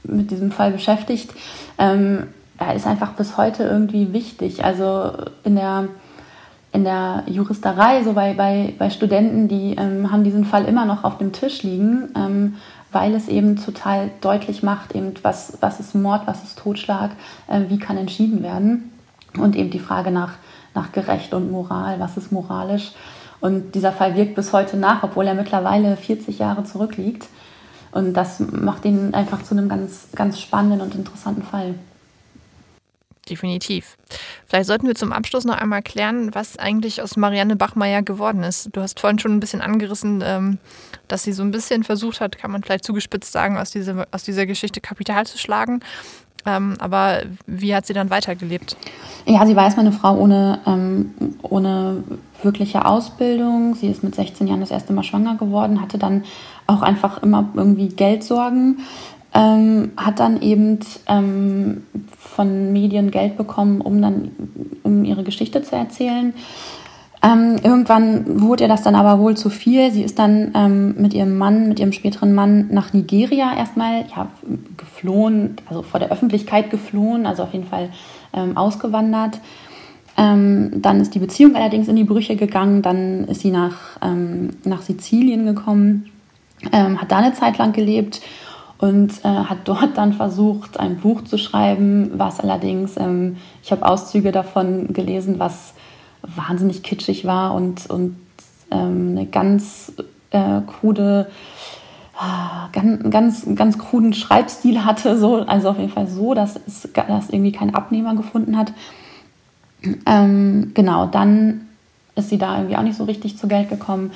mit 0.04 0.30
diesem 0.30 0.52
Fall 0.52 0.72
beschäftigt. 0.72 1.32
Ähm, 1.78 2.28
er 2.58 2.74
ist 2.74 2.86
einfach 2.86 3.12
bis 3.12 3.36
heute 3.36 3.64
irgendwie 3.64 4.12
wichtig. 4.12 4.64
Also 4.64 5.12
in 5.44 5.56
der, 5.56 5.88
in 6.72 6.84
der 6.84 7.24
Juristerei, 7.26 8.02
so 8.04 8.12
bei, 8.12 8.34
bei, 8.34 8.74
bei 8.78 8.90
Studenten, 8.90 9.48
die 9.48 9.74
ähm, 9.76 10.10
haben 10.10 10.24
diesen 10.24 10.44
Fall 10.44 10.64
immer 10.66 10.84
noch 10.84 11.04
auf 11.04 11.18
dem 11.18 11.32
Tisch 11.32 11.62
liegen, 11.62 12.08
ähm, 12.16 12.56
weil 12.92 13.14
es 13.14 13.28
eben 13.28 13.56
total 13.56 14.10
deutlich 14.20 14.62
macht, 14.62 14.94
eben 14.94 15.14
was, 15.22 15.58
was 15.60 15.80
ist 15.80 15.94
Mord, 15.94 16.22
was 16.26 16.44
ist 16.44 16.58
Totschlag, 16.58 17.10
äh, 17.48 17.62
wie 17.68 17.78
kann 17.78 17.96
entschieden 17.96 18.42
werden. 18.42 18.92
Und 19.38 19.56
eben 19.56 19.70
die 19.70 19.78
Frage 19.78 20.10
nach, 20.10 20.32
nach 20.74 20.92
Gerecht 20.92 21.32
und 21.32 21.50
Moral, 21.50 22.00
was 22.00 22.16
ist 22.16 22.32
moralisch. 22.32 22.92
Und 23.40 23.74
dieser 23.74 23.92
Fall 23.92 24.14
wirkt 24.14 24.34
bis 24.36 24.52
heute 24.52 24.76
nach, 24.76 25.02
obwohl 25.02 25.26
er 25.26 25.34
mittlerweile 25.34 25.96
40 25.96 26.38
Jahre 26.38 26.64
zurückliegt. 26.64 27.28
Und 27.92 28.14
das 28.14 28.40
macht 28.40 28.85
ihn 28.85 29.14
einfach 29.14 29.42
zu 29.42 29.55
einem 29.55 29.68
ganz, 29.68 30.09
ganz 30.14 30.40
spannenden 30.40 30.81
und 30.81 30.94
interessanten 30.94 31.42
Fall. 31.42 31.74
Definitiv. 33.28 33.96
Vielleicht 34.46 34.66
sollten 34.66 34.87
wir 34.87 34.96
zum 34.96 35.12
Abschluss 35.12 35.44
noch 35.44 35.57
einmal 35.57 35.81
klären, 35.83 36.35
was 36.35 36.59
eigentlich 36.59 37.02
aus 37.02 37.16
Marianne 37.16 37.55
Bachmeier 37.55 38.02
geworden 38.02 38.42
ist. 38.42 38.70
Du 38.72 38.81
hast 38.81 38.98
vorhin 38.98 39.20
schon 39.20 39.33
ein 39.33 39.40
bisschen 39.40 39.61
angerissen, 39.61 40.22
ähm, 40.26 40.59
dass 41.07 41.22
sie 41.22 41.33
so 41.33 41.42
ein 41.42 41.52
bisschen 41.52 41.85
versucht 41.85 42.20
hat, 42.20 42.37
kann 42.37 42.50
man 42.50 42.64
vielleicht 42.64 42.85
zugespitzt 42.85 43.31
sagen, 43.31 43.59
aus 43.59 43.70
dieser, 43.70 44.09
aus 44.11 44.24
dieser 44.24 44.44
Geschichte 44.46 44.81
Kapital 44.81 45.24
zu 45.24 45.38
schlagen. 45.38 45.81
Ähm, 46.44 46.74
aber 46.81 47.22
wie 47.46 47.74
hat 47.74 47.87
sie 47.87 47.92
dann 47.92 48.11
weitergelebt? 48.11 48.76
Ja, 49.26 49.46
sie 49.46 49.55
war 49.55 49.64
erstmal 49.64 49.87
eine 49.87 49.94
Frau 49.94 50.16
ohne, 50.16 50.59
ähm, 50.66 51.14
ohne 51.42 52.02
wirkliche 52.44 52.85
Ausbildung. 52.85 53.74
Sie 53.74 53.88
ist 53.88 54.02
mit 54.02 54.14
16 54.14 54.46
Jahren 54.46 54.61
das 54.61 54.70
erste 54.70 54.92
Mal 54.92 55.02
schwanger 55.02 55.37
geworden, 55.37 55.81
hatte 55.81 55.98
dann 55.98 56.24
auch 56.66 56.83
einfach 56.83 57.22
immer 57.22 57.48
irgendwie 57.55 57.88
Geldsorgen, 57.88 58.81
ähm, 59.35 59.92
hat 59.96 60.20
dann 60.20 60.40
eben 60.42 60.81
ähm, 61.07 61.85
von 62.18 62.72
Medien 62.72 63.11
Geld 63.11 63.37
bekommen, 63.37 63.81
um 63.81 64.00
dann 64.00 64.31
um 64.83 65.05
ihre 65.05 65.22
Geschichte 65.22 65.62
zu 65.62 65.76
erzählen. 65.76 66.35
Ähm, 67.24 67.57
irgendwann 67.62 68.40
wurde 68.40 68.64
ihr 68.64 68.68
das 68.68 68.83
dann 68.83 68.96
aber 68.96 69.20
wohl 69.20 69.37
zu 69.37 69.48
viel. 69.48 69.92
Sie 69.92 70.02
ist 70.02 70.18
dann 70.18 70.50
ähm, 70.57 71.00
mit 71.00 71.14
ihrem 71.14 71.38
Mann, 71.38 71.68
mit 71.68 71.78
ihrem 71.78 71.92
späteren 71.92 72.35
Mann 72.35 72.66
nach 72.72 72.92
Nigeria 72.92 73.57
erstmal 73.57 74.07
ja, 74.14 74.26
geflohen, 74.76 75.57
also 75.68 75.83
vor 75.83 76.00
der 76.00 76.11
Öffentlichkeit 76.11 76.70
geflohen, 76.70 77.26
also 77.26 77.44
auf 77.44 77.52
jeden 77.52 77.66
Fall 77.66 77.90
ähm, 78.33 78.57
ausgewandert. 78.57 79.38
Ähm, 80.22 80.70
dann 80.80 81.00
ist 81.00 81.16
die 81.16 81.18
Beziehung 81.18 81.56
allerdings 81.56 81.88
in 81.88 81.96
die 81.96 82.04
Brüche 82.04 82.37
gegangen. 82.37 82.80
Dann 82.80 83.24
ist 83.24 83.40
sie 83.40 83.50
nach, 83.50 83.98
ähm, 84.00 84.50
nach 84.64 84.82
Sizilien 84.82 85.44
gekommen, 85.44 86.11
ähm, 86.70 87.00
hat 87.00 87.11
da 87.11 87.18
eine 87.18 87.32
Zeit 87.32 87.58
lang 87.58 87.72
gelebt 87.72 88.20
und 88.78 89.12
äh, 89.24 89.28
hat 89.28 89.58
dort 89.64 89.96
dann 89.96 90.12
versucht, 90.12 90.78
ein 90.78 90.98
Buch 90.98 91.22
zu 91.22 91.38
schreiben, 91.38 92.12
was 92.14 92.38
allerdings, 92.40 92.96
ich 93.62 93.70
habe 93.70 93.87
Auszüge 93.87 94.32
davon 94.32 94.92
gelesen, 94.92 95.38
was 95.38 95.74
wahnsinnig 96.22 96.82
kitschig 96.82 97.24
war 97.24 97.54
und, 97.54 97.88
und 97.90 98.16
ähm, 98.70 99.11
eine 99.12 99.26
ganz 99.26 99.92
äh, 100.30 100.61
krude, 100.66 101.28
äh, 102.16 102.72
ganz, 102.72 103.11
ganz, 103.11 103.46
ganz 103.54 103.78
kruden 103.78 104.12
Schreibstil 104.12 104.85
hatte, 104.85 105.18
so, 105.18 105.37
also 105.37 105.70
auf 105.70 105.78
jeden 105.78 105.92
Fall 105.92 106.06
so, 106.06 106.35
dass 106.35 106.58
es 106.66 106.88
dass 106.92 107.30
irgendwie 107.30 107.52
kein 107.52 107.74
Abnehmer 107.74 108.14
gefunden 108.14 108.56
hat. 108.56 108.72
Ähm, 110.06 110.72
genau, 110.74 111.06
dann 111.06 111.68
ist 112.14 112.28
sie 112.28 112.38
da 112.38 112.56
irgendwie 112.56 112.76
auch 112.76 112.82
nicht 112.82 112.96
so 112.96 113.04
richtig 113.04 113.38
zu 113.38 113.48
Geld 113.48 113.68
gekommen. 113.68 114.12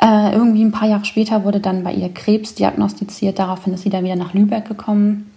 Äh, 0.00 0.32
irgendwie 0.32 0.64
ein 0.64 0.72
paar 0.72 0.88
Jahre 0.88 1.04
später 1.04 1.44
wurde 1.44 1.60
dann 1.60 1.84
bei 1.84 1.92
ihr 1.92 2.12
Krebs 2.12 2.54
diagnostiziert. 2.54 3.38
Daraufhin 3.38 3.74
ist 3.74 3.82
sie 3.82 3.90
dann 3.90 4.04
wieder 4.04 4.16
nach 4.16 4.34
Lübeck 4.34 4.66
gekommen 4.66 5.30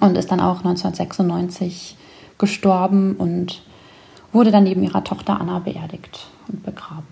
und 0.00 0.16
ist 0.16 0.30
dann 0.30 0.40
auch 0.40 0.58
1996 0.58 1.96
gestorben 2.36 3.16
und 3.16 3.62
wurde 4.32 4.50
dann 4.50 4.64
neben 4.64 4.82
ihrer 4.82 5.02
Tochter 5.02 5.40
Anna 5.40 5.58
beerdigt 5.58 6.26
und 6.48 6.62
begraben. 6.62 7.06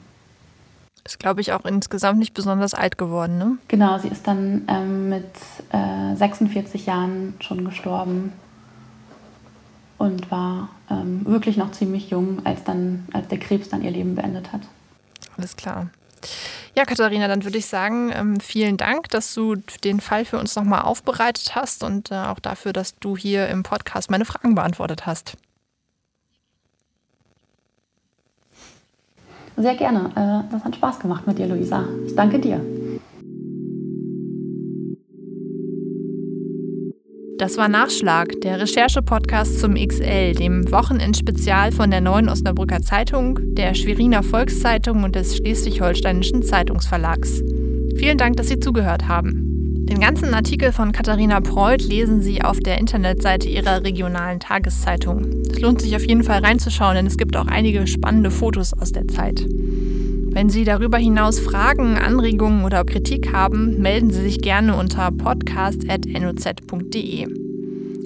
Ist, 1.04 1.18
glaube 1.18 1.40
ich, 1.40 1.52
auch 1.52 1.64
insgesamt 1.64 2.18
nicht 2.18 2.34
besonders 2.34 2.74
alt 2.74 2.98
geworden, 2.98 3.38
ne? 3.38 3.58
Genau, 3.68 3.98
sie 3.98 4.08
ist 4.08 4.26
dann 4.26 4.62
ähm, 4.68 5.08
mit 5.08 5.24
äh, 5.72 6.16
46 6.16 6.86
Jahren 6.86 7.34
schon 7.40 7.64
gestorben 7.64 8.32
und 9.98 10.30
war 10.30 10.68
ähm, 10.90 11.24
wirklich 11.26 11.56
noch 11.56 11.72
ziemlich 11.72 12.10
jung, 12.10 12.44
als, 12.44 12.64
dann, 12.64 13.06
als 13.12 13.28
der 13.28 13.38
Krebs 13.38 13.68
dann 13.68 13.82
ihr 13.82 13.90
Leben 13.90 14.14
beendet 14.14 14.52
hat. 14.52 14.62
Alles 15.36 15.56
klar. 15.56 15.88
Ja, 16.74 16.84
Katharina, 16.84 17.28
dann 17.28 17.44
würde 17.44 17.58
ich 17.58 17.66
sagen, 17.66 18.10
ähm, 18.12 18.40
vielen 18.40 18.76
Dank, 18.76 19.08
dass 19.08 19.32
du 19.34 19.56
den 19.84 20.00
Fall 20.00 20.24
für 20.24 20.38
uns 20.38 20.56
nochmal 20.56 20.82
aufbereitet 20.82 21.54
hast 21.54 21.82
und 21.82 22.10
äh, 22.10 22.14
auch 22.14 22.38
dafür, 22.38 22.72
dass 22.72 22.98
du 22.98 23.16
hier 23.16 23.48
im 23.48 23.62
Podcast 23.62 24.10
meine 24.10 24.24
Fragen 24.24 24.54
beantwortet 24.54 25.06
hast. 25.06 25.36
Sehr 29.56 29.74
gerne. 29.74 30.10
Äh, 30.10 30.52
das 30.52 30.64
hat 30.64 30.76
Spaß 30.76 31.00
gemacht 31.00 31.26
mit 31.26 31.38
dir, 31.38 31.46
Luisa. 31.46 31.84
Ich 32.06 32.14
danke 32.14 32.38
dir. 32.38 32.60
Das 37.38 37.58
war 37.58 37.68
Nachschlag, 37.68 38.40
der 38.40 38.60
Recherche-Podcast 38.60 39.60
zum 39.60 39.74
XL, 39.74 40.32
dem 40.32 40.72
Wochenendspezial 40.72 41.70
von 41.70 41.90
der 41.90 42.00
Neuen 42.00 42.30
Osnabrücker 42.30 42.80
Zeitung, 42.80 43.38
der 43.54 43.74
Schweriner 43.74 44.22
Volkszeitung 44.22 45.04
und 45.04 45.14
des 45.14 45.36
Schleswig-Holsteinischen 45.36 46.42
Zeitungsverlags. 46.42 47.42
Vielen 47.96 48.16
Dank, 48.16 48.38
dass 48.38 48.48
Sie 48.48 48.58
zugehört 48.58 49.06
haben. 49.06 49.84
Den 49.84 50.00
ganzen 50.00 50.32
Artikel 50.32 50.72
von 50.72 50.92
Katharina 50.92 51.40
Preuth 51.40 51.82
lesen 51.82 52.22
Sie 52.22 52.40
auf 52.40 52.58
der 52.58 52.78
Internetseite 52.78 53.50
ihrer 53.50 53.84
regionalen 53.84 54.40
Tageszeitung. 54.40 55.42
Es 55.50 55.60
lohnt 55.60 55.82
sich 55.82 55.94
auf 55.94 56.06
jeden 56.06 56.24
Fall 56.24 56.42
reinzuschauen, 56.42 56.96
denn 56.96 57.06
es 57.06 57.18
gibt 57.18 57.36
auch 57.36 57.48
einige 57.48 57.86
spannende 57.86 58.30
Fotos 58.30 58.72
aus 58.72 58.92
der 58.92 59.08
Zeit. 59.08 59.46
Wenn 60.36 60.50
Sie 60.50 60.64
darüber 60.64 60.98
hinaus 60.98 61.40
Fragen, 61.40 61.96
Anregungen 61.96 62.66
oder 62.66 62.84
Kritik 62.84 63.32
haben, 63.32 63.80
melden 63.80 64.10
Sie 64.10 64.20
sich 64.20 64.42
gerne 64.42 64.76
unter 64.76 65.10
podcast.noz.de. 65.10 67.26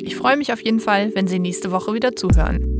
Ich 0.04 0.14
freue 0.14 0.36
mich 0.36 0.52
auf 0.52 0.60
jeden 0.60 0.78
Fall, 0.78 1.12
wenn 1.16 1.26
Sie 1.26 1.40
nächste 1.40 1.72
Woche 1.72 1.92
wieder 1.92 2.14
zuhören. 2.14 2.78